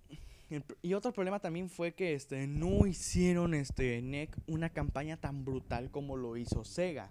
y 0.81 0.93
otro 0.93 1.13
problema 1.13 1.39
también 1.39 1.69
fue 1.69 1.93
que 1.93 2.13
este 2.13 2.45
no 2.45 2.85
hicieron 2.85 3.53
este 3.53 4.01
NEC 4.01 4.37
una 4.47 4.69
campaña 4.69 5.17
tan 5.17 5.45
brutal 5.45 5.89
como 5.89 6.17
lo 6.17 6.37
hizo 6.37 6.63
Sega. 6.63 7.09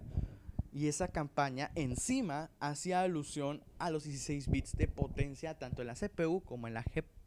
Y 0.71 0.87
esa 0.87 1.09
campaña 1.09 1.71
encima 1.75 2.49
hacía 2.59 3.01
alusión 3.01 3.63
a 3.77 3.91
los 3.91 4.05
16 4.05 4.49
bits 4.49 4.75
de 4.75 4.87
potencia 4.87 5.57
tanto 5.57 5.81
en 5.81 5.87
la 5.87 5.93
CPU 5.93 6.41
como 6.41 6.67
en 6.67 6.73
la, 6.75 6.85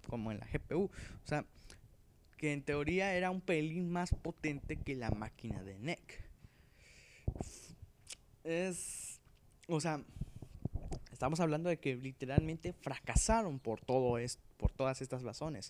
como 0.09 0.32
en 0.32 0.40
la 0.40 0.46
GPU. 0.46 0.85
O 0.85 1.26
sea, 1.26 1.44
que 2.37 2.53
en 2.53 2.62
teoría 2.62 3.14
era 3.14 3.31
un 3.31 3.40
pelín 3.40 3.90
más 3.90 4.14
potente 4.14 4.77
que 4.77 4.94
la 4.94 5.11
máquina 5.11 5.62
de 5.62 5.79
NEC. 5.79 6.25
Es. 8.44 9.20
O 9.68 9.81
sea, 9.81 10.05
estamos 11.12 11.40
hablando 11.40 11.68
de 11.68 11.79
que 11.79 11.96
literalmente 11.96 12.72
fracasaron 12.72 13.59
por 13.59 13.81
todo 13.81 14.18
esto, 14.18 14.42
por 14.59 14.70
todas 14.70 15.01
estas 15.03 15.22
razones. 15.22 15.68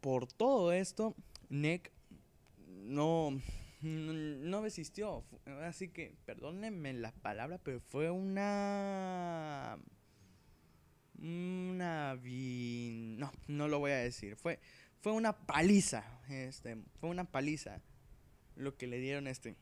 Por 0.00 0.26
todo 0.26 0.72
esto, 0.72 1.14
NEC 1.48 1.90
no, 2.66 3.40
no 3.82 4.62
resistió. 4.62 5.24
Así 5.62 5.88
que, 5.88 6.14
perdónenme 6.26 6.92
la 6.92 7.12
palabra, 7.12 7.58
pero 7.58 7.80
fue 7.80 8.10
una. 8.10 9.78
Una. 11.18 12.18
No, 12.22 13.32
no 13.48 13.68
lo 13.68 13.78
voy 13.78 13.92
a 13.92 13.96
decir. 13.96 14.36
Fue 14.36 14.60
fue 15.00 15.12
una 15.12 15.32
paliza, 15.46 16.04
este, 16.28 16.76
fue 17.00 17.10
una 17.10 17.24
paliza 17.24 17.80
lo 18.56 18.76
que 18.76 18.86
le 18.86 18.98
dieron 18.98 19.26
este 19.26 19.56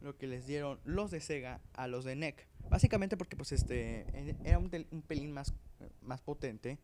lo 0.00 0.16
que 0.16 0.28
les 0.28 0.46
dieron 0.46 0.78
los 0.84 1.10
de 1.10 1.20
Sega 1.20 1.60
a 1.74 1.88
los 1.88 2.04
de 2.04 2.14
NEC. 2.14 2.46
Básicamente 2.70 3.16
porque 3.16 3.36
pues 3.36 3.50
este 3.50 4.06
era 4.44 4.58
un, 4.58 4.70
pelín 5.06 5.32
más, 5.32 5.54
más 6.02 6.20
potente 6.20 6.78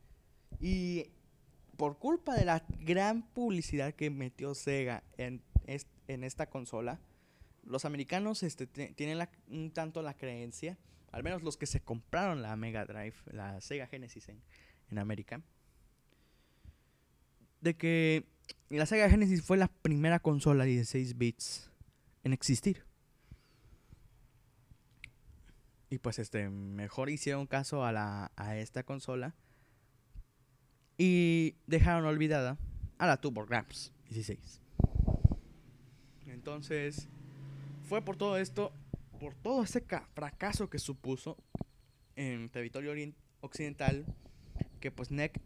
y 0.61 1.11
por 1.77 1.99
culpa 1.99 2.35
de 2.35 2.45
la 2.45 2.65
gran 2.81 3.23
publicidad 3.23 3.95
que 3.95 4.11
metió 4.11 4.55
Sega 4.55 5.05
en, 5.17 5.43
en 6.09 6.25
esta 6.25 6.49
consola, 6.49 7.01
los 7.63 7.85
americanos 7.85 8.43
este, 8.43 8.67
tienen 8.67 9.27
un 9.49 9.71
tanto 9.73 10.03
la 10.03 10.15
creencia, 10.15 10.79
al 11.13 11.23
menos 11.23 11.43
los 11.43 11.57
que 11.57 11.67
se 11.67 11.81
compraron 11.81 12.43
la 12.43 12.57
Mega 12.57 12.85
Drive, 12.85 13.15
la 13.27 13.61
Sega 13.61 13.87
Genesis 13.87 14.29
en, 14.29 14.43
en 14.91 14.99
América, 14.99 15.43
de 17.65 17.75
que 17.75 18.27
la 18.69 18.85
Sega 18.85 19.09
Genesis 19.09 19.43
fue 19.43 19.57
la 19.57 19.69
primera 19.69 20.21
consola 20.21 20.65
de 20.65 20.71
16 20.71 21.17
bits 21.17 21.71
en 22.23 22.35
existir. 22.35 22.85
Y 25.89 25.99
pues 25.99 26.19
este, 26.19 26.51
mejor 26.51 27.09
hicieron 27.09 27.47
caso 27.47 27.85
a, 27.85 27.91
la, 27.91 28.31
a 28.37 28.57
esta 28.59 28.83
consola. 28.83 29.35
Y 30.99 31.57
dejaron 31.67 32.05
olvidada 32.05 32.59
a 32.99 33.07
la 33.07 33.17
TurboGrafx 33.17 33.93
16. 34.11 34.61
Entonces, 36.27 37.09
fue 37.89 38.03
por 38.03 38.17
todo 38.17 38.37
esto, 38.37 38.73
por 39.19 39.35
todo 39.35 39.63
ese 39.63 39.83
fracaso 40.15 40.69
que 40.69 40.79
supuso 40.79 41.39
en 42.15 42.51
territorio 42.51 42.93
occidental, 43.41 44.05
que 44.81 44.91
pues 44.91 45.11
NEC 45.11 45.41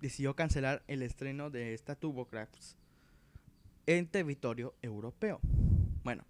decidió 0.00 0.34
cancelar 0.34 0.82
el 0.86 1.02
estreno 1.02 1.50
de 1.50 1.74
esta 1.74 1.94
TurboGrafx 1.94 2.76
en 3.86 4.06
territorio 4.06 4.74
europeo. 4.82 5.40
Bueno, 6.04 6.24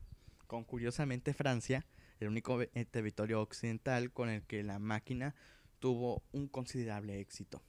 con 0.47 0.65
curiosamente 0.65 1.35
Francia, 1.35 1.85
el 2.21 2.29
único 2.29 2.59
territorio 2.91 3.41
occidental 3.43 4.13
con 4.13 4.29
el 4.29 4.43
que 4.43 4.63
la 4.63 4.79
máquina 4.79 5.35
tuvo 5.79 6.23
un 6.33 6.49
considerable 6.49 7.21
éxito. 7.21 7.63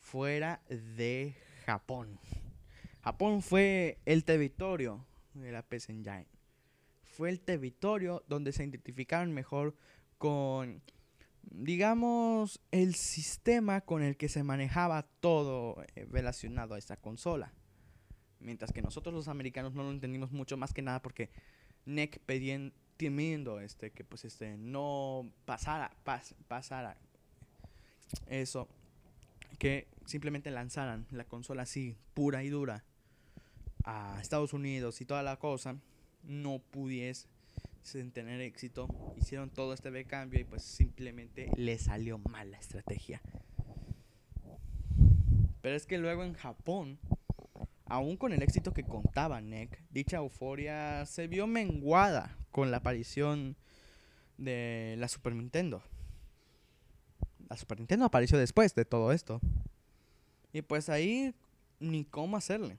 Fuera 0.00 0.62
de 0.68 1.34
Japón. 1.66 2.18
Japón 3.02 3.42
fue 3.42 3.98
el 4.06 4.24
territorio 4.24 5.04
de 5.34 5.52
la 5.52 5.62
PC 5.62 5.92
Engine. 5.92 6.26
Fue 7.04 7.30
el 7.30 7.40
territorio 7.40 8.24
donde 8.28 8.52
se 8.52 8.64
identificaron 8.64 9.32
mejor 9.32 9.74
con 10.18 10.82
digamos, 11.50 12.60
el 12.70 12.94
sistema 12.94 13.80
con 13.80 14.02
el 14.02 14.16
que 14.16 14.28
se 14.28 14.42
manejaba 14.42 15.06
todo 15.20 15.82
eh, 15.94 16.06
relacionado 16.10 16.74
a 16.74 16.78
esta 16.78 16.96
consola. 16.96 17.52
Mientras 18.40 18.72
que 18.72 18.82
nosotros 18.82 19.14
los 19.14 19.28
americanos 19.28 19.74
no 19.74 19.82
lo 19.82 19.90
entendimos 19.90 20.30
mucho 20.30 20.56
más 20.56 20.72
que 20.72 20.82
nada 20.82 21.02
porque 21.02 21.30
NEC 21.86 22.20
pedían, 22.20 22.72
temiendo 22.96 23.60
este, 23.60 23.90
que 23.90 24.04
pues 24.04 24.24
este, 24.24 24.56
no 24.56 25.30
pasara, 25.44 25.92
pasara 26.48 26.96
eso, 28.26 28.68
que 29.58 29.88
simplemente 30.04 30.50
lanzaran 30.50 31.06
la 31.10 31.24
consola 31.24 31.62
así, 31.62 31.96
pura 32.14 32.42
y 32.42 32.48
dura, 32.48 32.84
a 33.84 34.18
Estados 34.20 34.52
Unidos 34.52 35.00
y 35.00 35.04
toda 35.04 35.22
la 35.22 35.38
cosa, 35.38 35.76
no 36.24 36.58
pudiese 36.58 37.28
sin 37.88 38.12
tener 38.12 38.40
éxito, 38.40 38.88
hicieron 39.16 39.50
todo 39.50 39.72
este 39.72 40.04
cambio 40.04 40.40
y 40.40 40.44
pues 40.44 40.62
simplemente 40.62 41.50
le 41.56 41.78
salió 41.78 42.18
mal 42.18 42.50
la 42.50 42.58
estrategia. 42.58 43.20
Pero 45.60 45.74
es 45.74 45.86
que 45.86 45.98
luego 45.98 46.22
en 46.24 46.34
Japón, 46.34 46.98
aún 47.86 48.16
con 48.16 48.32
el 48.32 48.42
éxito 48.42 48.72
que 48.72 48.84
contaba 48.84 49.40
NEC, 49.40 49.82
dicha 49.90 50.18
euforia 50.18 51.04
se 51.06 51.26
vio 51.26 51.46
menguada 51.46 52.36
con 52.50 52.70
la 52.70 52.78
aparición 52.78 53.56
de 54.36 54.94
la 54.98 55.08
Super 55.08 55.34
Nintendo. 55.34 55.82
La 57.48 57.56
Super 57.56 57.78
Nintendo 57.78 58.04
apareció 58.04 58.38
después 58.38 58.74
de 58.74 58.84
todo 58.84 59.12
esto. 59.12 59.40
Y 60.52 60.62
pues 60.62 60.88
ahí 60.88 61.34
ni 61.80 62.04
cómo 62.04 62.36
hacerle. 62.36 62.78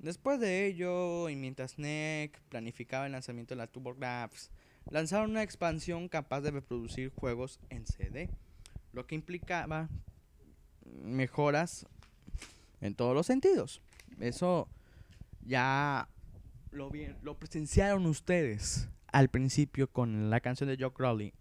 Después 0.00 0.40
de 0.40 0.66
ello, 0.66 1.28
y 1.28 1.36
mientras 1.36 1.78
NEC 1.78 2.40
planificaba 2.48 3.04
el 3.04 3.12
lanzamiento 3.12 3.54
de 3.54 3.58
la 3.58 3.66
TurboGrafx, 3.66 4.50
lanzaron 4.90 5.32
una 5.32 5.42
expansión 5.42 6.08
capaz 6.08 6.40
de 6.40 6.50
reproducir 6.50 7.12
juegos 7.14 7.60
en 7.68 7.86
CD, 7.86 8.30
lo 8.92 9.06
que 9.06 9.14
implicaba 9.14 9.90
mejoras 11.02 11.86
en 12.80 12.94
todos 12.94 13.14
los 13.14 13.26
sentidos. 13.26 13.82
Eso 14.20 14.68
ya 15.44 16.08
lo, 16.70 16.90
lo 17.22 17.38
presenciaron 17.38 18.06
ustedes 18.06 18.88
al 19.12 19.28
principio 19.28 19.92
con 19.92 20.30
la 20.30 20.40
canción 20.40 20.70
de 20.70 20.78
Joe 20.80 20.94
Crowley. 20.94 21.34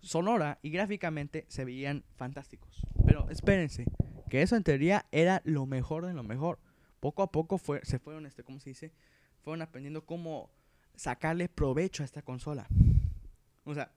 Sonora 0.00 0.58
y 0.62 0.70
gráficamente 0.70 1.44
se 1.46 1.64
veían 1.64 2.02
fantásticos. 2.16 2.84
Pero 3.06 3.30
espérense, 3.30 3.84
que 4.28 4.42
eso 4.42 4.56
en 4.56 4.64
teoría 4.64 5.06
era 5.12 5.40
lo 5.44 5.66
mejor 5.66 6.06
de 6.06 6.14
lo 6.14 6.24
mejor 6.24 6.58
poco 7.00 7.22
a 7.22 7.32
poco 7.32 7.58
se 7.82 7.98
fueron, 7.98 8.26
este, 8.26 8.44
¿cómo 8.44 8.60
se 8.60 8.70
dice? 8.70 8.92
Fueron 9.42 9.62
aprendiendo 9.62 10.04
cómo 10.04 10.50
sacarle 10.94 11.48
provecho 11.48 12.02
a 12.02 12.06
esta 12.06 12.22
consola. 12.22 12.68
O 13.64 13.74
sea, 13.74 13.90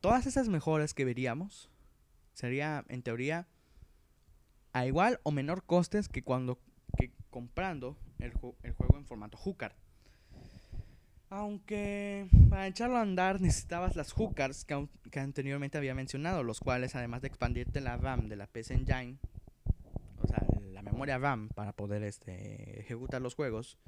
todas 0.00 0.26
esas 0.26 0.48
mejoras 0.48 0.94
que 0.94 1.04
veríamos 1.04 1.68
sería, 2.32 2.84
en 2.88 3.02
teoría, 3.02 3.48
a 4.72 4.86
igual 4.86 5.20
o 5.24 5.32
menor 5.32 5.64
costes 5.64 6.08
que 6.08 6.22
cuando 6.22 6.58
que 6.96 7.12
comprando 7.30 7.96
el, 8.18 8.32
el 8.62 8.72
juego 8.72 8.96
en 8.96 9.04
formato 9.04 9.36
hooker. 9.36 9.74
Aunque 11.30 12.28
para 12.48 12.66
echarlo 12.66 12.96
a 12.96 13.02
andar 13.02 13.40
necesitabas 13.40 13.96
las 13.96 14.12
hookers 14.12 14.64
que, 14.64 14.88
que, 15.10 15.20
anteriormente 15.20 15.76
había 15.76 15.94
mencionado, 15.94 16.42
los 16.42 16.60
cuales 16.60 16.94
además 16.94 17.20
de 17.20 17.28
expandirte 17.28 17.80
la 17.80 17.96
RAM 17.96 18.28
de 18.28 18.36
la 18.36 18.46
PC 18.46 18.74
Engine, 18.74 19.18
o 20.22 20.26
sea, 20.26 20.42
memoria 20.92 21.18
RAM 21.18 21.48
para 21.50 21.72
poder 21.72 22.02
este, 22.02 22.80
ejecutar 22.80 23.22
los 23.22 23.34
juegos, 23.34 23.78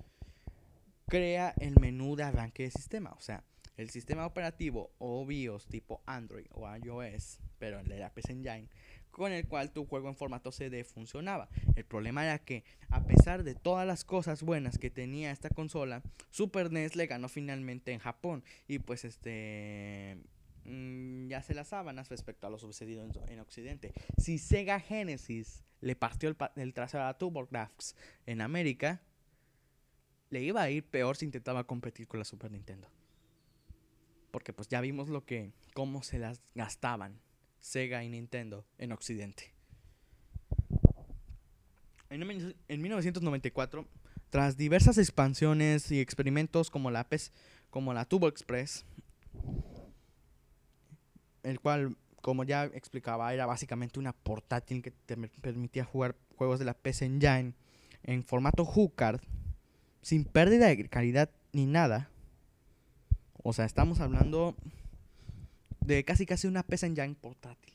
crea 1.07 1.55
el 1.59 1.79
menú 1.81 2.17
de 2.17 2.23
arranque 2.23 2.65
de 2.65 2.71
sistema. 2.71 3.11
O 3.11 3.21
sea, 3.21 3.45
el 3.77 3.91
sistema 3.91 4.27
operativo 4.27 4.93
o 4.99 5.25
BIOS 5.25 5.67
tipo 5.67 6.03
Android 6.07 6.47
o 6.53 6.69
iOS, 6.77 7.41
pero 7.59 7.81
el 7.81 7.89
de 7.89 7.99
la 7.99 8.13
PC 8.13 8.33
Engine, 8.33 8.69
con 9.11 9.33
el 9.33 9.47
cual 9.49 9.73
tu 9.73 9.87
juego 9.87 10.09
en 10.09 10.17
formato 10.17 10.53
CD 10.53 10.85
funcionaba. 10.85 11.49
El 11.77 11.85
problema 11.85 12.25
era 12.25 12.39
que, 12.39 12.65
a 12.91 13.03
pesar 13.05 13.43
de 13.43 13.55
todas 13.55 13.87
las 13.87 14.05
cosas 14.05 14.43
buenas 14.43 14.79
que 14.79 14.91
tenía 14.91 15.31
esta 15.31 15.51
consola, 15.51 16.03
Super 16.31 16.71
NES 16.71 16.95
le 16.95 17.07
ganó 17.07 17.29
finalmente 17.29 17.93
en 17.93 17.99
Japón. 17.99 18.45
Y 18.69 18.79
pues 18.79 19.05
este. 19.05 20.19
Mm, 20.65 21.29
ya 21.29 21.43
se 21.43 21.55
las 21.55 21.69
sábanas 21.69 22.11
respecto 22.11 22.47
a 22.47 22.51
lo 22.51 22.59
sucedido 22.59 23.03
en, 23.03 23.13
en 23.29 23.41
Occidente. 23.41 23.93
Si 24.19 24.39
Sega 24.39 24.79
Genesis 24.79 25.65
le 25.81 25.97
partió 25.97 26.29
el, 26.29 26.37
el 26.57 26.75
trasero 26.75 27.05
a 27.05 27.17
TurboGrafx 27.17 27.95
en 28.27 28.41
América, 28.41 29.01
le 30.31 30.43
iba 30.43 30.63
a 30.63 30.71
ir 30.71 30.85
peor 30.85 31.17
si 31.17 31.25
intentaba 31.25 31.65
competir 31.65 32.07
con 32.07 32.19
la 32.19 32.25
Super 32.25 32.51
Nintendo. 32.51 32.89
Porque 34.31 34.53
pues 34.53 34.69
ya 34.69 34.81
vimos 34.81 35.09
lo 35.09 35.25
que 35.25 35.53
cómo 35.75 36.03
se 36.03 36.19
las 36.19 36.41
gastaban 36.55 37.21
Sega 37.61 38.03
y 38.05 38.09
Nintendo 38.09 38.65
en 38.79 38.93
Occidente. 38.93 39.53
En, 42.09 42.83
1994, 42.83 43.87
tras 44.31 44.57
diversas 44.57 44.99
expansiones 44.99 45.93
y 45.93 46.01
experimentos 46.01 46.71
como 46.71 46.91
la 46.91 47.09
PES, 47.09 47.33
como 47.71 47.95
la 47.95 48.05
Turbo 48.05 48.27
Express, 48.27 48.85
el 51.45 51.61
cual, 51.61 51.97
como 52.21 52.45
ya 52.45 52.65
explicaba, 52.65 53.33
era 53.33 53.47
básicamente 53.47 53.99
una 53.99 54.13
portátil 54.13 54.83
que 54.83 54.91
te 54.91 55.17
permitía 55.17 55.85
jugar 55.85 56.17
juegos 56.37 56.59
de 56.59 56.65
la 56.65 56.75
PS 56.75 57.03
Engine 57.03 57.55
en 58.03 58.23
formato 58.23 58.65
HUCard, 58.65 59.21
sin 60.03 60.25
pérdida 60.25 60.69
de 60.69 60.89
calidad 60.89 61.31
ni 61.53 61.67
nada. 61.67 62.11
O 63.43 63.53
sea, 63.53 63.65
estamos 63.65 64.01
hablando 64.01 64.55
de 65.81 66.05
casi 66.05 66.27
casi 66.27 66.47
una 66.47 66.63
PS 66.63 66.85
Engine 66.85 67.15
portátil. 67.15 67.75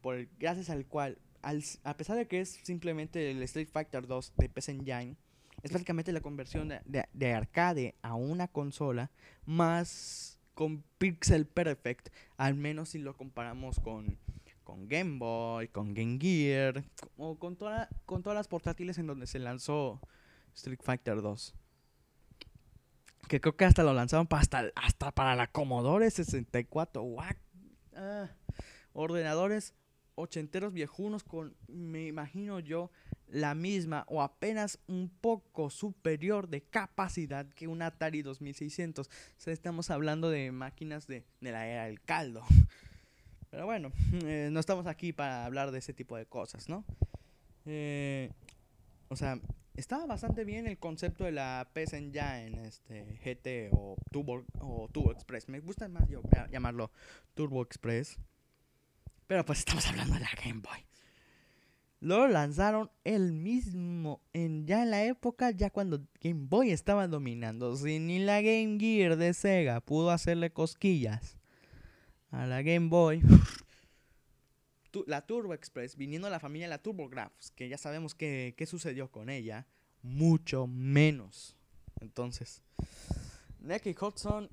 Por 0.00 0.28
gracias 0.38 0.70
al 0.70 0.86
cual, 0.86 1.18
a 1.42 1.96
pesar 1.96 2.16
de 2.16 2.26
que 2.26 2.40
es 2.40 2.58
simplemente 2.62 3.30
el 3.30 3.42
Street 3.42 3.68
Fighter 3.70 4.06
2 4.06 4.32
de 4.36 4.48
PS 4.48 4.70
Engine, 4.70 5.16
es 5.62 5.72
básicamente 5.72 6.10
la 6.12 6.20
conversión 6.20 6.72
de 6.86 7.32
arcade 7.32 7.94
a 8.00 8.14
una 8.14 8.48
consola 8.48 9.10
más 9.44 10.39
con 10.60 10.84
pixel 10.98 11.46
perfect, 11.46 12.10
al 12.36 12.54
menos 12.54 12.90
si 12.90 12.98
lo 12.98 13.16
comparamos 13.16 13.80
con, 13.80 14.18
con 14.62 14.88
Game 14.88 15.16
Boy, 15.16 15.68
con 15.68 15.94
Game 15.94 16.18
Gear, 16.20 16.84
o 17.16 17.38
con, 17.38 17.56
toda, 17.56 17.88
con 18.04 18.22
todas 18.22 18.36
las 18.36 18.46
portátiles 18.46 18.98
en 18.98 19.06
donde 19.06 19.26
se 19.26 19.38
lanzó 19.38 20.02
Street 20.54 20.80
Fighter 20.82 21.22
2. 21.22 21.54
Que 23.26 23.40
creo 23.40 23.56
que 23.56 23.64
hasta 23.64 23.82
lo 23.82 23.94
lanzaron 23.94 24.26
para 24.26 24.42
hasta, 24.42 24.70
hasta 24.74 25.10
para 25.12 25.34
la 25.34 25.46
Commodore 25.46 26.10
64. 26.10 27.06
Ah, 27.94 28.28
ordenadores 28.92 29.72
ochenteros 30.14 30.74
viejunos 30.74 31.24
con, 31.24 31.56
me 31.68 32.06
imagino 32.06 32.60
yo, 32.60 32.90
la 33.32 33.54
misma 33.54 34.04
o 34.08 34.22
apenas 34.22 34.78
un 34.86 35.08
poco 35.08 35.70
superior 35.70 36.48
de 36.48 36.62
capacidad 36.62 37.46
que 37.48 37.68
un 37.68 37.82
Atari 37.82 38.22
2600. 38.22 39.06
O 39.06 39.10
sea, 39.36 39.52
estamos 39.52 39.90
hablando 39.90 40.30
de 40.30 40.52
máquinas 40.52 41.06
de, 41.06 41.24
la 41.40 41.66
era 41.66 41.84
del 41.86 42.00
caldo. 42.00 42.44
Pero 43.50 43.66
bueno, 43.66 43.92
eh, 44.24 44.48
no 44.52 44.60
estamos 44.60 44.86
aquí 44.86 45.12
para 45.12 45.44
hablar 45.44 45.70
de 45.70 45.78
ese 45.78 45.92
tipo 45.92 46.16
de 46.16 46.26
cosas, 46.26 46.68
¿no? 46.68 46.84
Eh, 47.66 48.30
o 49.08 49.16
sea, 49.16 49.40
estaba 49.76 50.06
bastante 50.06 50.44
bien 50.44 50.66
el 50.66 50.78
concepto 50.78 51.24
de 51.24 51.32
la 51.32 51.68
PS 51.74 51.94
Engine, 51.94 52.66
este, 52.66 53.18
GT 53.24 53.70
o 53.72 53.96
Turbo, 54.10 54.44
o 54.60 54.88
Turbo 54.92 55.12
Express. 55.12 55.48
Me 55.48 55.60
gusta 55.60 55.88
más 55.88 56.08
yo 56.08 56.22
llamarlo 56.50 56.90
Turbo 57.34 57.62
Express. 57.62 58.18
Pero 59.26 59.44
pues 59.44 59.60
estamos 59.60 59.86
hablando 59.86 60.14
de 60.14 60.20
la 60.20 60.30
Game 60.44 60.60
Boy. 60.60 60.89
Lo 62.00 62.26
lanzaron 62.28 62.90
el 63.04 63.32
mismo, 63.32 64.22
en, 64.32 64.66
ya 64.66 64.82
en 64.82 64.90
la 64.90 65.04
época, 65.04 65.50
ya 65.50 65.68
cuando 65.68 66.00
Game 66.22 66.46
Boy 66.48 66.70
estaba 66.70 67.06
dominando. 67.06 67.76
Si 67.76 67.98
ni 67.98 68.18
la 68.18 68.40
Game 68.40 68.78
Gear 68.80 69.16
de 69.16 69.34
Sega 69.34 69.82
pudo 69.82 70.10
hacerle 70.10 70.50
cosquillas 70.50 71.36
a 72.30 72.46
la 72.46 72.62
Game 72.62 72.88
Boy. 72.88 73.22
la 75.06 75.26
Turbo 75.26 75.52
Express, 75.52 75.96
viniendo 75.96 76.26
a 76.26 76.30
la 76.30 76.40
familia 76.40 76.66
de 76.66 76.70
la 76.70 76.82
TurboGrafx, 76.82 77.50
que 77.50 77.68
ya 77.68 77.76
sabemos 77.76 78.14
qué 78.14 78.66
sucedió 78.66 79.10
con 79.10 79.28
ella, 79.28 79.66
mucho 80.02 80.66
menos. 80.66 81.54
Entonces, 82.00 82.62
Nicky 83.60 83.94
Hudson, 84.00 84.48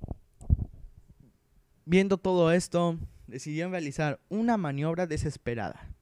viendo 1.86 2.18
todo 2.18 2.52
esto, 2.52 2.98
decidió 3.26 3.70
realizar 3.70 4.20
una 4.28 4.58
maniobra 4.58 5.06
desesperada. 5.06 5.94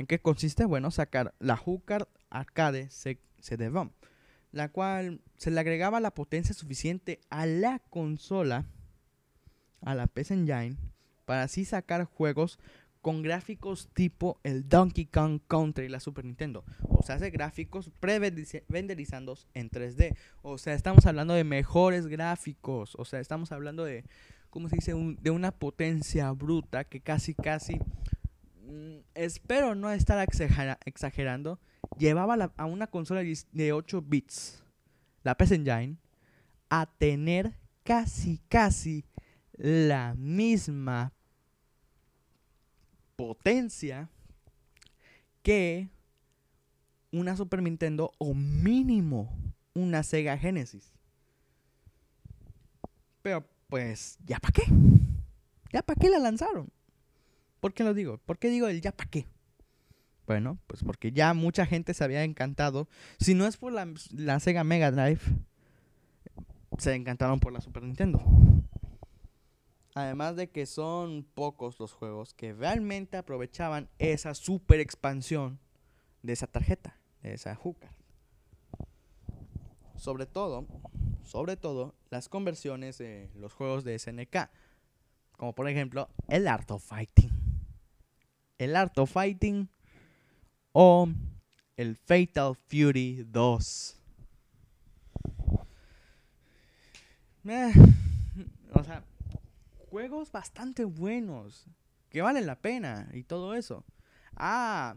¿En 0.00 0.06
qué 0.06 0.18
consiste? 0.18 0.64
Bueno, 0.64 0.90
sacar 0.90 1.34
la 1.40 1.60
Hucard 1.62 2.08
Arcade 2.30 2.88
CD-ROM, 2.88 3.90
la 4.50 4.70
cual 4.70 5.20
se 5.36 5.50
le 5.50 5.60
agregaba 5.60 6.00
la 6.00 6.14
potencia 6.14 6.54
suficiente 6.54 7.20
a 7.28 7.44
la 7.44 7.80
consola, 7.90 8.64
a 9.82 9.94
la 9.94 10.06
PS 10.06 10.30
Engine, 10.30 10.78
para 11.26 11.42
así 11.42 11.66
sacar 11.66 12.04
juegos 12.04 12.58
con 13.02 13.20
gráficos 13.20 13.90
tipo 13.92 14.40
el 14.42 14.70
Donkey 14.70 15.04
Kong 15.04 15.38
Country 15.46 15.84
y 15.84 15.90
la 15.90 16.00
Super 16.00 16.24
Nintendo. 16.24 16.64
O 16.88 17.02
sea, 17.02 17.16
hace 17.16 17.28
gráficos 17.28 17.90
pre-venderizados 18.00 19.48
en 19.52 19.68
3D. 19.68 20.16
O 20.40 20.56
sea, 20.56 20.72
estamos 20.72 21.04
hablando 21.04 21.34
de 21.34 21.44
mejores 21.44 22.06
gráficos. 22.06 22.94
O 22.96 23.04
sea, 23.04 23.20
estamos 23.20 23.52
hablando 23.52 23.84
de 23.84 24.04
¿cómo 24.48 24.70
se 24.70 24.76
dice? 24.76 24.94
de 25.20 25.30
una 25.30 25.52
potencia 25.52 26.30
bruta 26.32 26.84
que 26.84 27.00
casi, 27.00 27.34
casi, 27.34 27.78
espero 29.14 29.74
no 29.74 29.90
estar 29.90 30.26
exagerando, 30.84 31.58
llevaba 31.98 32.52
a 32.56 32.64
una 32.66 32.86
consola 32.86 33.22
de 33.22 33.72
8 33.72 34.02
bits, 34.02 34.62
la 35.22 35.36
PS 35.36 35.52
Engine, 35.52 35.96
a 36.68 36.86
tener 36.86 37.54
casi, 37.84 38.40
casi 38.48 39.04
la 39.56 40.14
misma 40.14 41.12
potencia 43.16 44.08
que 45.42 45.88
una 47.12 47.36
Super 47.36 47.62
Nintendo 47.62 48.12
o 48.18 48.34
mínimo 48.34 49.28
una 49.74 50.02
Sega 50.02 50.38
Genesis. 50.38 50.92
Pero 53.22 53.46
pues, 53.68 54.18
¿ya 54.24 54.38
para 54.38 54.52
qué? 54.52 54.62
¿Ya 55.72 55.82
para 55.82 55.98
qué 56.00 56.08
la 56.08 56.18
lanzaron? 56.18 56.70
¿Por 57.60 57.74
qué 57.74 57.84
lo 57.84 57.94
digo? 57.94 58.18
¿Por 58.18 58.38
qué 58.38 58.48
digo 58.48 58.66
el 58.68 58.80
ya 58.80 58.92
para 58.92 59.10
qué? 59.10 59.26
Bueno, 60.26 60.58
pues 60.66 60.82
porque 60.84 61.12
ya 61.12 61.34
mucha 61.34 61.66
gente 61.66 61.92
se 61.92 62.04
había 62.04 62.24
encantado. 62.24 62.88
Si 63.18 63.34
no 63.34 63.46
es 63.46 63.56
por 63.56 63.72
la, 63.72 64.40
Sega 64.40 64.64
Mega 64.64 64.90
Drive, 64.90 65.20
se 66.78 66.94
encantaron 66.94 67.40
por 67.40 67.52
la 67.52 67.60
Super 67.60 67.82
Nintendo. 67.82 68.22
Además 69.94 70.36
de 70.36 70.48
que 70.48 70.66
son 70.66 71.26
pocos 71.34 71.80
los 71.80 71.92
juegos 71.92 72.32
que 72.32 72.52
realmente 72.52 73.16
aprovechaban 73.16 73.88
esa 73.98 74.34
super 74.34 74.78
expansión 74.78 75.58
de 76.22 76.32
esa 76.32 76.46
tarjeta, 76.46 76.96
de 77.22 77.34
esa 77.34 77.56
hookah. 77.56 77.92
Sobre 79.96 80.26
todo, 80.26 80.64
sobre 81.24 81.56
todo 81.56 81.96
las 82.08 82.28
conversiones 82.28 82.98
de 82.98 83.30
los 83.34 83.52
juegos 83.52 83.82
de 83.82 83.98
SNK, 83.98 84.48
como 85.36 85.56
por 85.56 85.68
ejemplo 85.68 86.08
el 86.28 86.46
Art 86.46 86.70
of 86.70 86.84
Fighting. 86.84 87.39
El 88.60 88.76
Art 88.76 88.98
of 88.98 89.10
Fighting 89.10 89.70
o 90.72 91.08
el 91.78 91.96
Fatal 91.96 92.54
Fury 92.54 93.24
2. 93.26 93.96
Eh, 97.48 97.72
o 98.74 98.84
sea, 98.84 99.02
juegos 99.88 100.30
bastante 100.30 100.84
buenos, 100.84 101.64
que 102.10 102.20
valen 102.20 102.44
la 102.44 102.56
pena 102.56 103.08
y 103.14 103.22
todo 103.22 103.54
eso. 103.54 103.82
Ah, 104.36 104.94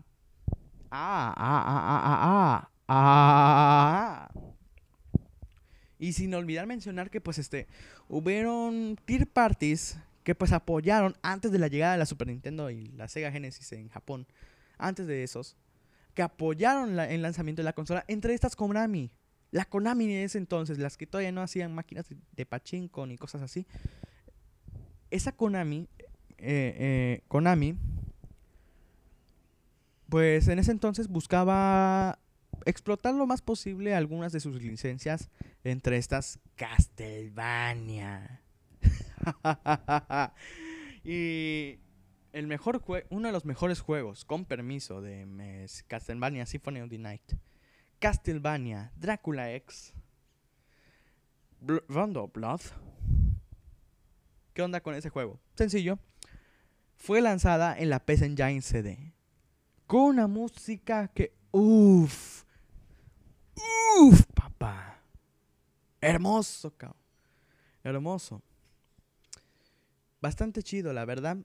ah, 0.92 1.34
ah, 1.38 1.64
ah, 1.66 1.84
ah, 1.86 2.02
ah, 2.04 2.70
ah. 2.90 4.30
ah. 4.30 4.32
Y 6.00 6.12
sin 6.12 6.34
olvidar 6.34 6.68
mencionar 6.68 7.10
que 7.10 7.22
pues 7.22 7.38
este 7.38 7.70
hubieron 8.10 8.98
tier 9.06 9.26
parties 9.26 9.98
que 10.24 10.36
pues 10.36 10.52
apoyaron 10.52 11.16
antes 11.22 11.52
de 11.52 11.60
la 11.60 11.68
llegada 11.68 11.94
de 11.94 12.00
la 12.00 12.06
Super 12.06 12.28
Nintendo 12.28 12.70
y 12.70 12.88
la 12.88 13.08
Sega 13.08 13.32
Genesis 13.32 13.72
en 13.74 13.90
Japón, 13.90 14.26
antes 14.78 15.08
de 15.08 15.24
esos, 15.24 15.56
que 16.14 16.22
apoyaron 16.22 17.00
el 17.00 17.22
lanzamiento 17.22 17.62
de 17.62 17.66
la 17.66 17.74
consola, 17.74 18.06
entre 18.08 18.34
estas 18.34 18.56
Konami. 18.56 19.12
La 19.52 19.66
Konami 19.66 20.06
en 20.06 20.24
ese 20.24 20.38
entonces, 20.38 20.78
las 20.80 20.98
que 20.98 21.06
todavía 21.06 21.32
no 21.32 21.42
hacían 21.42 21.76
máquinas 21.76 22.06
de, 22.32 22.46
pachinko 22.46 23.06
ni 23.06 23.18
cosas 23.18 23.42
así. 23.42 23.68
Esa 25.12 25.32
Konami, 25.32 25.88
eh, 26.38 26.76
eh, 26.80 27.22
Konami, 27.28 27.78
pues 30.10 30.48
en 30.48 30.60
ese 30.60 30.72
entonces 30.72 31.08
buscaba 31.08 32.20
explotar 32.66 33.14
lo 33.14 33.26
más 33.26 33.42
posible 33.42 33.96
algunas 33.96 34.32
de 34.32 34.40
sus 34.40 34.62
licencias, 34.62 35.30
entre 35.64 35.98
estas 35.98 36.40
Castlevania. 36.56 38.43
y 41.04 41.80
el 42.34 42.48
mejor 42.48 42.84
uno 43.10 43.28
de 43.28 43.32
los 43.32 43.46
mejores 43.46 43.80
juegos, 43.80 44.26
con 44.26 44.46
permiso, 44.46 45.02
de 45.02 45.68
Castlevania 45.88 46.46
Symphony 46.46 46.82
of 46.82 46.90
the 46.90 46.98
Night. 46.98 47.34
Castlevania, 48.00 48.92
Drácula 48.96 49.54
X, 49.54 49.94
Rondo 51.62 52.28
Blood. 52.28 52.62
¿Qué 54.54 54.62
onda 54.62 54.82
con 54.82 54.96
ese 54.96 55.10
juego? 55.10 55.40
Sencillo. 55.56 56.00
fue 56.96 57.22
lanzada 57.22 57.78
en 57.78 57.90
la 57.90 58.00
PS 58.00 58.24
Engine 58.24 58.62
CD. 58.62 59.14
Con 59.88 60.02
una 60.02 60.28
música 60.28 61.08
que, 61.10 61.34
uff, 61.52 62.44
uff, 64.00 64.26
papá. 64.34 65.00
Hermoso. 66.02 66.74
Hermoso. 67.84 68.42
Bastante 70.24 70.64
chido, 70.64 70.94
la 70.94 71.04
verdad. 71.04 71.36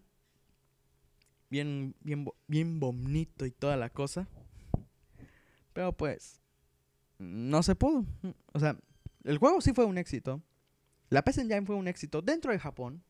Bien, 1.50 1.96
bien, 1.98 2.24
bien 2.46 2.78
bonito 2.78 3.44
y 3.44 3.50
toda 3.50 3.76
la 3.76 3.90
cosa. 3.90 4.28
Pero 5.72 5.92
pues, 5.92 6.40
no 7.18 7.64
se 7.64 7.74
pudo. 7.74 8.04
O 8.52 8.60
sea, 8.60 8.78
el 9.24 9.38
juego 9.38 9.60
sí 9.62 9.72
fue 9.72 9.84
un 9.84 9.98
éxito. 9.98 10.40
La 11.10 11.24
PS 11.24 11.38
Engine 11.38 11.66
fue 11.66 11.74
un 11.74 11.88
éxito 11.88 12.22
dentro 12.22 12.52
de 12.52 12.60
Japón. 12.60 13.02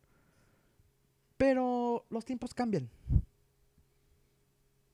Pero 1.37 2.07
los 2.09 2.25
tiempos 2.25 2.55
cambian. 2.55 2.89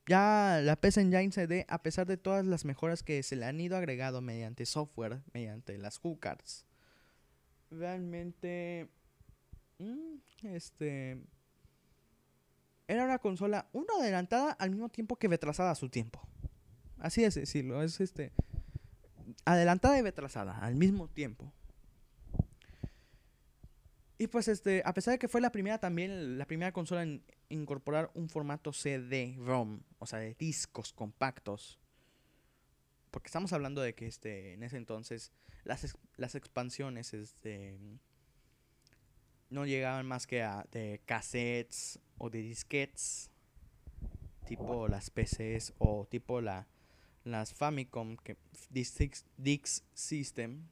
Ya 0.09 0.59
la 0.61 0.75
PS 0.75 0.97
Engine 0.97 1.31
CD, 1.31 1.67
a 1.69 1.85
pesar 1.85 2.09
de 2.09 2.17
todas 2.17 2.45
las 2.45 2.65
mejoras 2.65 3.05
que 3.05 3.23
se 3.23 3.37
le 3.37 3.47
han 3.47 3.61
ido 3.61 3.77
agregado 3.77 4.21
mediante 4.23 4.67
software, 4.67 5.23
mediante 5.33 5.79
las 5.79 6.01
cards 6.19 6.67
realmente 7.71 8.89
mm, 9.85 10.47
este 10.55 11.19
era 12.87 13.05
una 13.05 13.19
consola 13.19 13.69
una 13.73 13.95
adelantada 13.99 14.53
al 14.53 14.71
mismo 14.71 14.89
tiempo 14.89 15.17
que 15.17 15.29
retrasada 15.29 15.71
a 15.71 15.75
su 15.75 15.89
tiempo. 15.89 16.21
Así 16.99 17.25
es 17.25 17.35
decirlo, 17.35 17.83
es 17.83 18.01
este 18.01 18.33
adelantada 19.45 19.99
y 19.99 20.03
retrasada 20.03 20.59
al 20.59 20.75
mismo 20.75 21.09
tiempo. 21.09 21.53
Y 24.17 24.29
pues 24.29 24.49
este, 24.49 24.83
a 24.85 24.95
pesar 24.95 25.13
de 25.13 25.19
que 25.19 25.29
fue 25.29 25.41
la 25.41 25.51
primera 25.51 25.79
también, 25.79 26.39
la 26.39 26.47
primera 26.47 26.73
consola 26.73 27.03
en 27.03 27.23
incorporar 27.49 28.11
un 28.15 28.29
formato 28.29 28.73
CD-ROM, 28.73 29.83
o 29.99 30.07
sea, 30.07 30.21
de 30.21 30.35
discos 30.35 30.93
compactos. 30.93 31.81
Porque 33.11 33.27
estamos 33.27 33.53
hablando 33.53 33.81
de 33.81 33.95
que 33.95 34.07
este, 34.07 34.55
en 34.55 34.63
ese 34.63 34.77
entonces 34.77 35.33
las, 35.65 35.97
las 36.17 36.35
expansiones 36.35 37.13
este, 37.13 37.77
no 39.51 39.67
llegaban 39.67 40.07
más 40.07 40.27
que 40.27 40.43
a 40.43 40.67
de 40.73 41.01
cassettes 41.05 41.99
o 42.19 42.31
de 42.31 42.43
disquetes, 42.43 43.31
tipo 44.47 44.89
las 44.89 45.11
PCs 45.11 45.75
o 45.79 46.07
tipo 46.07 46.41
la, 46.41 46.67
las 47.25 47.55
Famicom, 47.55 48.17
que 48.17 48.37
Dix 48.71 49.85
System, 49.95 50.67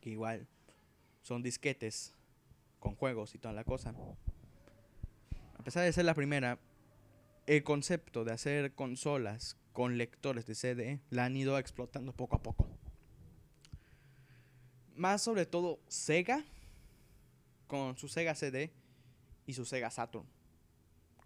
que 0.00 0.10
igual 0.10 0.46
son 1.22 1.42
disquetes 1.42 2.14
con 2.78 2.94
juegos 2.94 3.34
y 3.34 3.38
toda 3.38 3.54
la 3.54 3.64
cosa. 3.64 3.94
A 5.58 5.62
pesar 5.62 5.84
de 5.84 5.92
ser 5.92 6.04
la 6.04 6.14
primera, 6.14 6.58
el 7.46 7.62
concepto 7.62 8.24
de 8.24 8.32
hacer 8.32 8.72
consolas 8.72 9.56
con 9.72 9.98
lectores 9.98 10.46
de 10.46 10.54
CD 10.54 11.00
la 11.10 11.24
han 11.24 11.36
ido 11.36 11.58
explotando 11.58 12.12
poco 12.12 12.36
a 12.36 12.42
poco. 12.42 12.68
Más 14.96 15.22
sobre 15.22 15.46
todo 15.46 15.78
Sega, 15.88 16.44
con 17.68 17.96
su 17.96 18.08
Sega 18.08 18.34
CD 18.34 18.72
y 19.46 19.52
su 19.52 19.64
Sega 19.64 19.90
Saturn. 19.90 20.26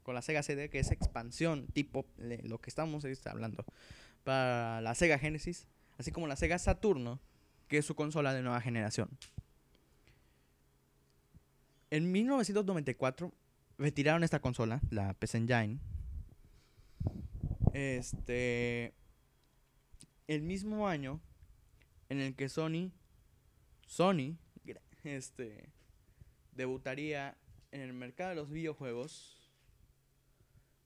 Con 0.03 0.15
la 0.15 0.21
Sega 0.21 0.43
CD, 0.43 0.69
que 0.69 0.81
es 0.81 0.91
expansión, 0.91 1.69
tipo 1.69 2.05
lo 2.19 2.61
que 2.61 2.69
estamos 2.69 3.05
hablando, 3.25 3.65
para 4.25 4.81
la 4.83 4.95
Sega 4.95 5.19
Genesis, 5.19 5.69
así 5.97 6.11
como 6.11 6.27
la 6.27 6.37
Sega 6.37 6.59
Saturno, 6.59 7.21
que 7.69 7.79
es 7.79 7.87
su 7.87 7.95
consola 7.95 8.35
de 8.35 8.43
nueva 8.43 8.61
generación. 8.61 9.09
En 11.91 12.11
1994 12.11 13.33
retiraron 13.79 14.25
esta 14.25 14.41
consola, 14.41 14.81
la 14.91 15.15
PS 15.15 15.37
Engine. 15.37 15.79
Este. 17.75 18.95
El 20.27 20.43
mismo 20.43 20.89
año 20.89 21.21
en 22.09 22.21
el 22.21 22.35
que 22.35 22.49
Sony. 22.49 22.91
Sony. 23.87 24.37
Este. 25.05 25.71
Debutaría 26.53 27.37
en 27.71 27.81
el 27.81 27.93
mercado 27.93 28.31
de 28.31 28.37
los 28.37 28.51
videojuegos. 28.51 29.39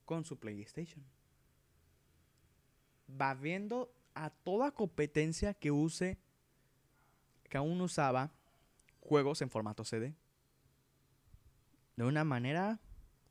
Con 0.05 0.23
su 0.23 0.39
PlayStation. 0.39 1.03
Va 3.09 3.33
viendo 3.33 3.93
a 4.13 4.29
toda 4.29 4.71
competencia 4.71 5.53
que 5.53 5.71
use. 5.71 6.17
Que 7.49 7.57
aún 7.57 7.79
usaba 7.81 8.31
juegos 9.01 9.41
en 9.41 9.49
formato 9.49 9.83
CD 9.83 10.15
de 11.97 12.03
una 12.03 12.23
manera, 12.23 12.79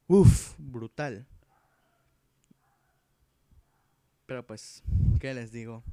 uff, 0.08 0.54
brutal. 0.58 1.24
Pero 4.26 4.44
pues, 4.44 4.82
¿qué 5.20 5.32
les 5.32 5.52
digo? 5.52 5.84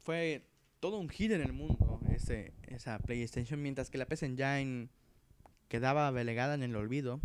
Fue 0.00 0.44
todo 0.80 0.98
un 0.98 1.08
hit 1.08 1.30
en 1.30 1.40
el 1.40 1.52
mundo 1.52 1.87
esa 2.18 2.98
PlayStation, 2.98 3.62
mientras 3.62 3.90
que 3.90 3.98
la 3.98 4.06
PS 4.06 4.24
Engine 4.24 4.88
quedaba 5.68 6.12
delegada 6.12 6.54
en 6.54 6.62
el 6.62 6.76
olvido. 6.76 7.20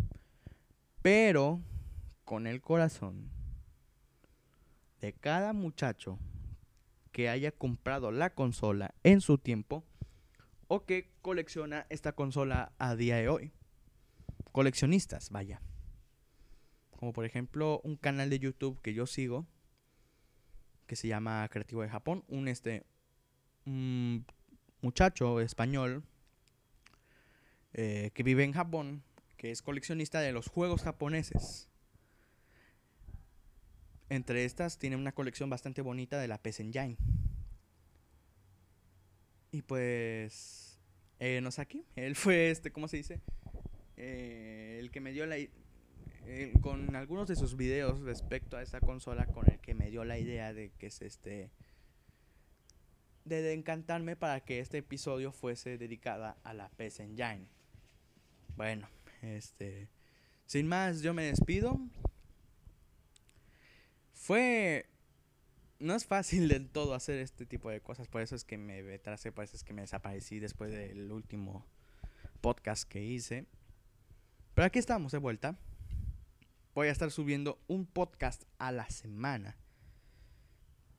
Pero 1.02 1.60
con 2.24 2.46
el 2.46 2.60
corazón 2.60 3.30
de 5.00 5.12
cada 5.12 5.52
muchacho 5.52 6.18
que 7.12 7.28
haya 7.28 7.52
comprado 7.52 8.10
la 8.10 8.30
consola 8.30 8.94
en 9.02 9.20
su 9.20 9.38
tiempo 9.38 9.84
o 10.68 10.84
que 10.84 11.10
colecciona 11.20 11.86
esta 11.90 12.12
consola 12.12 12.72
a 12.78 12.96
día 12.96 13.16
de 13.16 13.28
hoy 13.28 13.52
coleccionistas, 14.54 15.30
vaya. 15.30 15.60
Como 16.92 17.12
por 17.12 17.24
ejemplo 17.24 17.80
un 17.82 17.96
canal 17.96 18.30
de 18.30 18.38
YouTube 18.38 18.80
que 18.82 18.94
yo 18.94 19.04
sigo, 19.04 19.48
que 20.86 20.94
se 20.94 21.08
llama 21.08 21.48
Creativo 21.50 21.82
de 21.82 21.88
Japón, 21.88 22.22
un 22.28 22.46
este 22.46 22.86
muchacho 24.84 25.40
español 25.40 26.04
eh, 27.72 28.10
que 28.12 28.22
vive 28.22 28.44
en 28.44 28.52
Japón, 28.52 29.02
que 29.38 29.50
es 29.50 29.62
coleccionista 29.62 30.20
de 30.20 30.32
los 30.32 30.48
juegos 30.48 30.82
japoneses. 30.82 31.68
Entre 34.10 34.44
estas 34.44 34.78
tiene 34.78 34.96
una 34.96 35.12
colección 35.12 35.48
bastante 35.48 35.80
bonita 35.80 36.20
de 36.20 36.28
la 36.28 36.38
PS 36.38 36.60
Engine. 36.60 36.96
Y 39.50 39.62
pues, 39.62 40.78
eh, 41.18 41.40
no 41.42 41.50
sé 41.50 41.62
aquí, 41.62 41.84
él 41.96 42.14
fue 42.14 42.50
este, 42.50 42.70
¿cómo 42.70 42.86
se 42.86 42.98
dice? 42.98 43.20
Eh, 43.96 44.76
el 44.80 44.90
que 44.90 45.00
me 45.00 45.12
dio 45.12 45.26
la 45.26 45.36
con 46.62 46.96
algunos 46.96 47.28
de 47.28 47.36
sus 47.36 47.54
videos 47.54 48.00
respecto 48.00 48.56
a 48.56 48.62
esa 48.62 48.80
consola 48.80 49.26
con 49.26 49.50
el 49.50 49.60
que 49.60 49.74
me 49.74 49.90
dio 49.90 50.04
la 50.04 50.18
idea 50.18 50.54
de 50.54 50.70
que 50.78 50.86
es 50.86 51.02
este 51.02 51.50
de, 53.24 53.52
encantarme 53.52 54.16
para 54.16 54.40
que 54.44 54.60
este 54.60 54.78
episodio 54.78 55.32
fuese 55.32 55.78
dedicada 55.78 56.36
a 56.42 56.54
la 56.54 56.68
PS 56.70 57.00
Engine. 57.00 57.48
Bueno, 58.56 58.88
este 59.22 59.88
sin 60.46 60.68
más 60.68 61.02
yo 61.02 61.14
me 61.14 61.24
despido. 61.24 61.80
Fue 64.12 64.86
no 65.78 65.94
es 65.94 66.06
fácil 66.06 66.48
del 66.48 66.68
todo 66.68 66.94
hacer 66.94 67.18
este 67.18 67.46
tipo 67.46 67.68
de 67.70 67.80
cosas, 67.80 68.08
por 68.08 68.22
eso 68.22 68.34
es 68.34 68.44
que 68.44 68.56
me 68.56 68.80
retrasé, 68.82 69.32
por 69.32 69.44
eso 69.44 69.56
es 69.56 69.64
que 69.64 69.72
me 69.72 69.82
desaparecí 69.82 70.38
después 70.38 70.70
del 70.70 71.10
último 71.12 71.66
podcast 72.40 72.88
que 72.88 73.02
hice. 73.02 73.46
Pero 74.54 74.66
aquí 74.66 74.78
estamos 74.78 75.12
de 75.12 75.18
vuelta. 75.18 75.58
Voy 76.74 76.88
a 76.88 76.92
estar 76.92 77.10
subiendo 77.10 77.60
un 77.66 77.86
podcast 77.86 78.44
a 78.58 78.72
la 78.72 78.88
semana. 78.88 79.56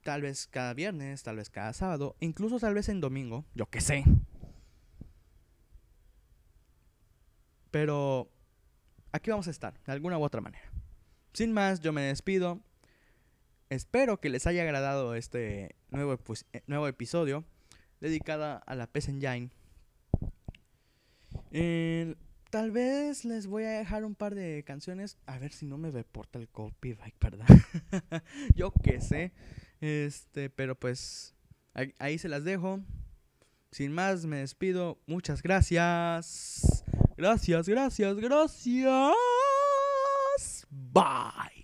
Tal 0.06 0.22
vez 0.22 0.46
cada 0.46 0.76
viernes, 0.76 1.24
tal 1.24 1.38
vez 1.38 1.50
cada 1.50 1.74
sábado, 1.74 2.16
incluso 2.20 2.60
tal 2.60 2.76
vez 2.76 2.90
en 2.90 3.02
domingo, 3.02 3.44
yo 3.56 3.66
qué 3.72 3.82
sé. 3.82 4.04
Pero 7.72 8.30
aquí 9.12 9.32
vamos 9.32 9.48
a 9.48 9.50
estar, 9.50 9.74
de 9.84 9.92
alguna 9.92 10.20
u 10.20 10.24
otra 10.24 10.42
manera. 10.42 10.64
Sin 11.34 11.54
más, 11.54 11.80
yo 11.80 11.92
me 11.92 12.04
despido. 12.04 12.62
Espero 13.72 14.20
que 14.20 14.30
les 14.30 14.46
haya 14.46 14.62
agradado 14.62 15.16
este 15.16 15.76
nuevo, 15.90 16.14
eh, 16.14 16.90
episodio 16.90 17.44
dedicado 18.00 18.62
a 18.64 18.76
la 18.76 18.86
PS 18.86 19.10
Engine. 19.10 19.50
Tal 22.52 22.70
vez 22.70 23.26
les 23.26 23.48
voy 23.48 23.64
a 23.64 23.72
dejar 23.72 24.06
un 24.06 24.14
par 24.14 24.36
de 24.36 24.64
canciones. 24.68 25.18
A 25.26 25.40
ver 25.40 25.52
si 25.52 25.66
no 25.66 25.80
me 25.80 25.90
reporta 25.90 26.38
el 26.38 26.48
copyright, 26.48 27.16
¿verdad? 27.20 27.48
Yo 28.56 28.72
qué 28.72 29.02
sé. 29.02 29.34
Este, 29.86 30.50
pero 30.50 30.74
pues 30.74 31.36
ahí, 31.76 31.94
ahí 32.00 32.18
se 32.18 32.28
las 32.28 32.44
dejo. 32.44 32.80
Sin 33.72 33.92
más, 33.92 34.26
me 34.26 34.38
despido. 34.38 34.98
Muchas 35.06 35.44
gracias. 35.44 36.84
Gracias, 37.16 37.70
gracias, 37.70 38.16
gracias. 38.16 39.14
Bye. 40.72 41.55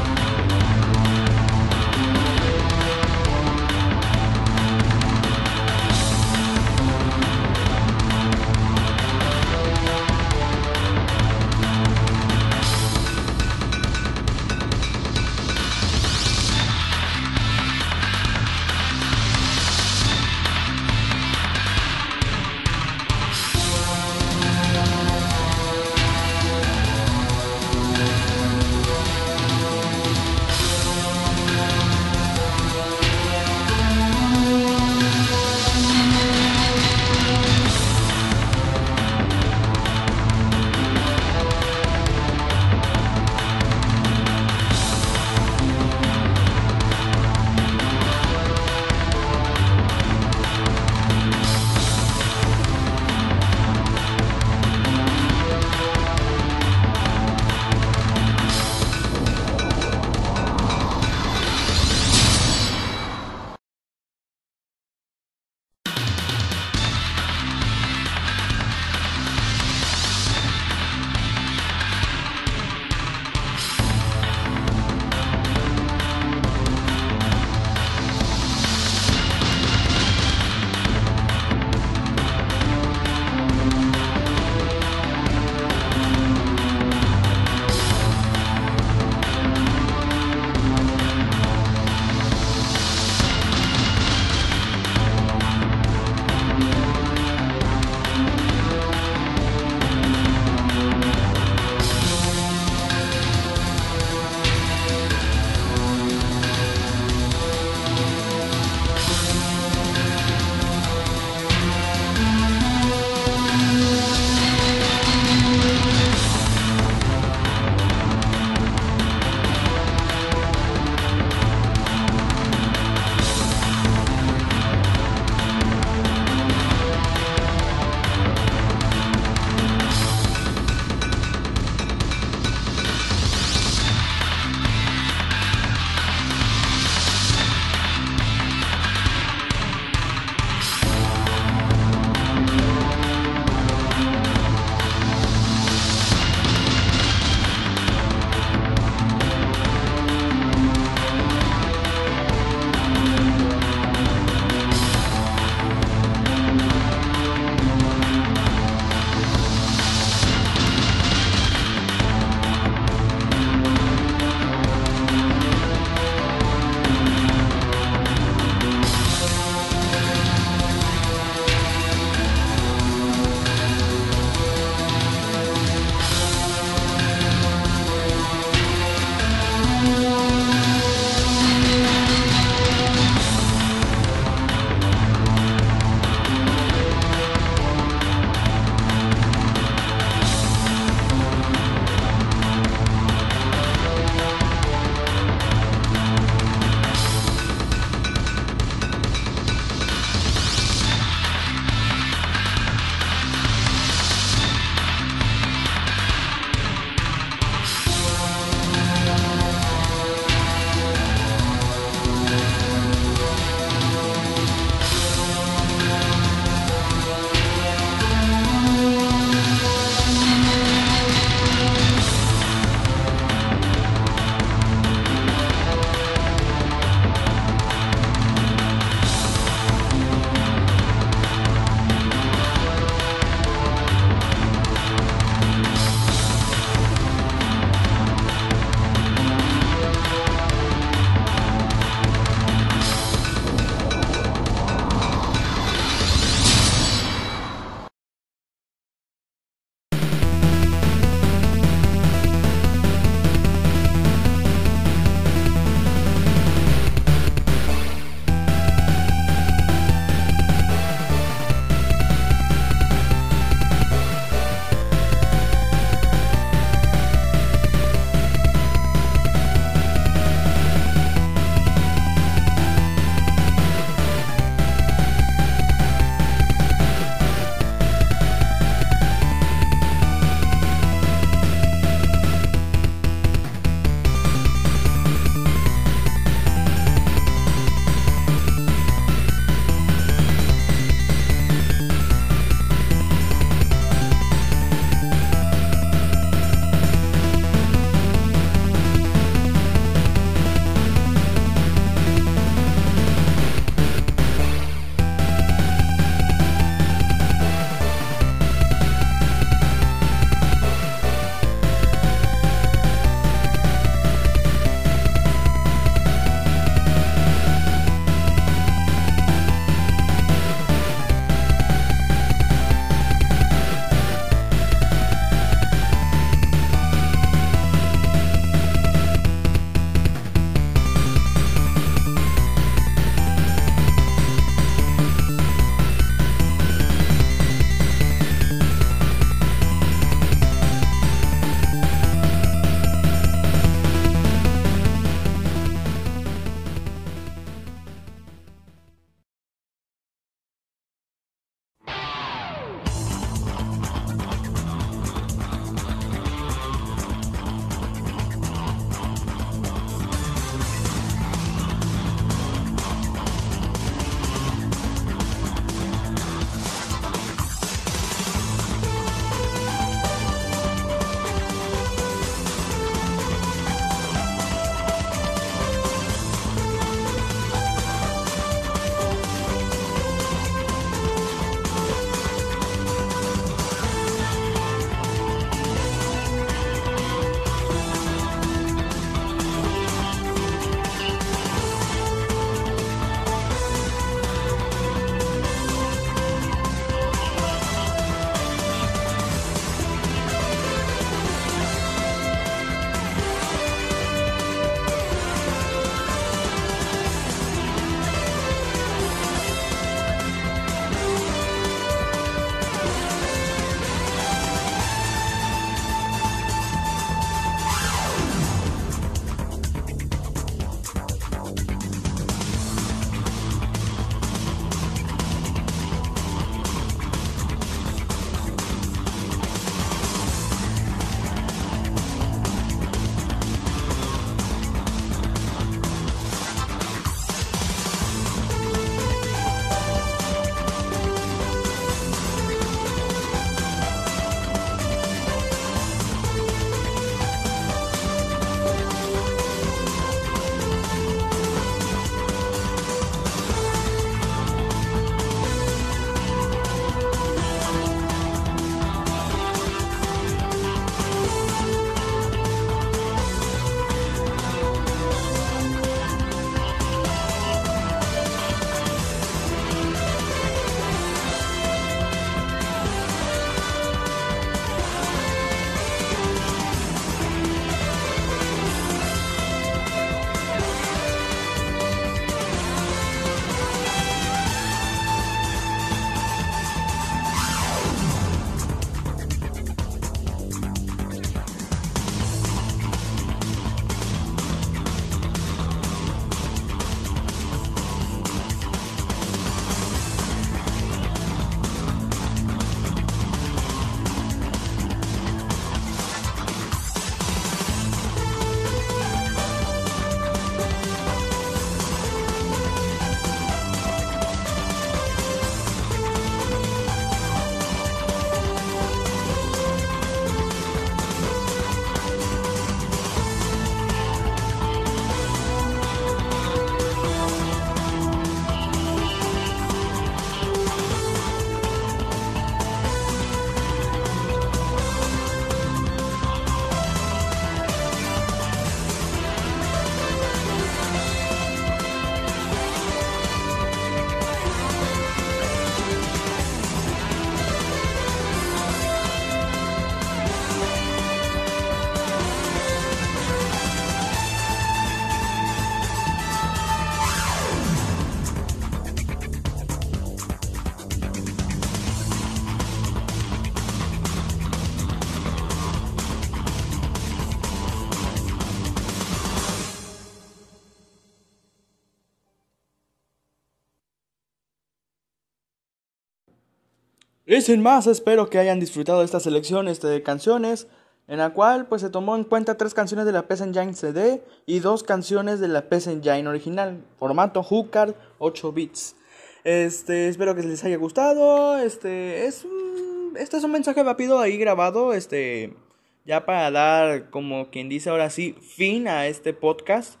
Y 577.31 577.39
sin 577.39 577.61
más, 577.61 577.87
espero 577.87 578.29
que 578.29 578.39
hayan 578.39 578.59
disfrutado 578.59 578.99
de 578.99 579.05
esta 579.05 579.21
selección 579.21 579.69
este, 579.69 579.87
de 579.87 580.03
canciones, 580.03 580.67
en 581.07 581.19
la 581.19 581.29
cual 581.29 581.65
pues 581.65 581.81
se 581.81 581.89
tomó 581.89 582.17
en 582.17 582.25
cuenta 582.25 582.57
tres 582.57 582.73
canciones 582.73 583.05
de 583.05 583.13
la 583.13 583.25
PS 583.25 583.39
Engine 583.39 583.73
CD 583.73 584.21
y 584.45 584.59
dos 584.59 584.83
canciones 584.83 585.39
de 585.39 585.47
la 585.47 585.69
PS 585.69 585.87
Engine 585.87 586.27
original, 586.27 586.83
formato 586.97 587.41
HUCARD 587.41 587.95
8 588.19 588.51
bits. 588.51 588.97
Este, 589.45 590.09
espero 590.09 590.35
que 590.35 590.43
les 590.43 590.61
haya 590.65 590.75
gustado. 590.75 591.57
Este, 591.57 592.25
es 592.25 592.43
un, 592.43 593.15
este 593.17 593.37
es 593.37 593.45
un 593.45 593.51
mensaje 593.53 593.81
rápido 593.81 594.19
ahí 594.19 594.35
grabado, 594.35 594.91
este, 594.91 595.55
ya 596.03 596.25
para 596.25 596.51
dar, 596.51 597.11
como 597.11 597.49
quien 597.49 597.69
dice 597.69 597.91
ahora 597.91 598.09
sí, 598.09 598.35
fin 598.41 598.89
a 598.89 599.07
este 599.07 599.33
podcast. 599.33 600.00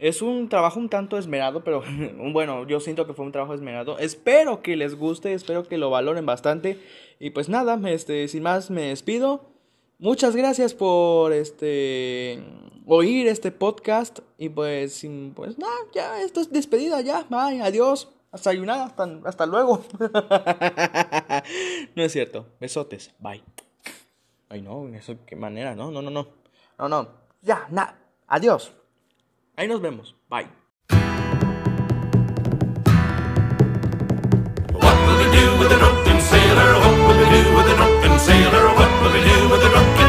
Es 0.00 0.22
un 0.22 0.48
trabajo 0.48 0.80
un 0.80 0.88
tanto 0.88 1.18
esmerado, 1.18 1.62
pero 1.62 1.82
bueno, 2.32 2.66
yo 2.66 2.80
siento 2.80 3.06
que 3.06 3.12
fue 3.12 3.26
un 3.26 3.32
trabajo 3.32 3.52
esmerado. 3.52 3.98
Espero 3.98 4.62
que 4.62 4.74
les 4.74 4.94
guste, 4.96 5.34
espero 5.34 5.64
que 5.68 5.76
lo 5.76 5.90
valoren 5.90 6.24
bastante. 6.24 6.80
Y 7.18 7.30
pues 7.30 7.50
nada, 7.50 7.78
este, 7.90 8.26
sin 8.28 8.42
más 8.42 8.70
me 8.70 8.88
despido. 8.88 9.44
Muchas 9.98 10.34
gracias 10.34 10.72
por 10.72 11.34
este 11.34 12.42
oír 12.86 13.28
este 13.28 13.52
podcast. 13.52 14.20
Y 14.38 14.48
pues, 14.48 15.06
pues 15.34 15.58
nada, 15.58 15.76
ya 15.92 16.22
esto 16.22 16.40
es 16.40 16.50
despedida, 16.50 17.02
ya. 17.02 17.26
Bye, 17.28 17.60
adiós. 17.60 18.08
Hasta 18.32 18.52
hasta, 18.52 19.20
hasta 19.24 19.44
luego. 19.44 19.84
no 21.94 22.02
es 22.02 22.12
cierto. 22.12 22.46
Besotes. 22.58 23.12
Bye. 23.18 23.44
Ay, 24.48 24.62
no, 24.62 24.88
eso 24.88 25.14
qué 25.26 25.36
manera, 25.36 25.74
no, 25.74 25.90
no, 25.90 26.00
no, 26.00 26.10
no. 26.10 26.26
No, 26.78 26.88
no. 26.88 27.08
Ya, 27.42 27.66
nada. 27.70 27.98
Adiós. 28.26 28.72
Ahí 29.60 29.68
nos 29.68 29.82
vemos. 29.82 30.16
Bye. 30.30 30.48
What 34.72 34.96
will 35.04 35.18
we 35.18 35.28
do 35.36 35.58
with 35.58 35.68
the 35.68 35.76
drunken 35.76 36.18
sailor? 36.18 36.80
What 36.80 36.96
will 36.96 37.18
we 37.18 37.26
do 37.28 37.54
with 37.54 37.66
the 37.66 37.76
drunken 37.76 38.18
sailor? 38.20 38.64
What 38.78 38.90
will 39.02 39.12
we 39.12 39.20
do 39.20 39.48
with 39.50 39.60
the 39.60 39.68
drunken 39.68 39.99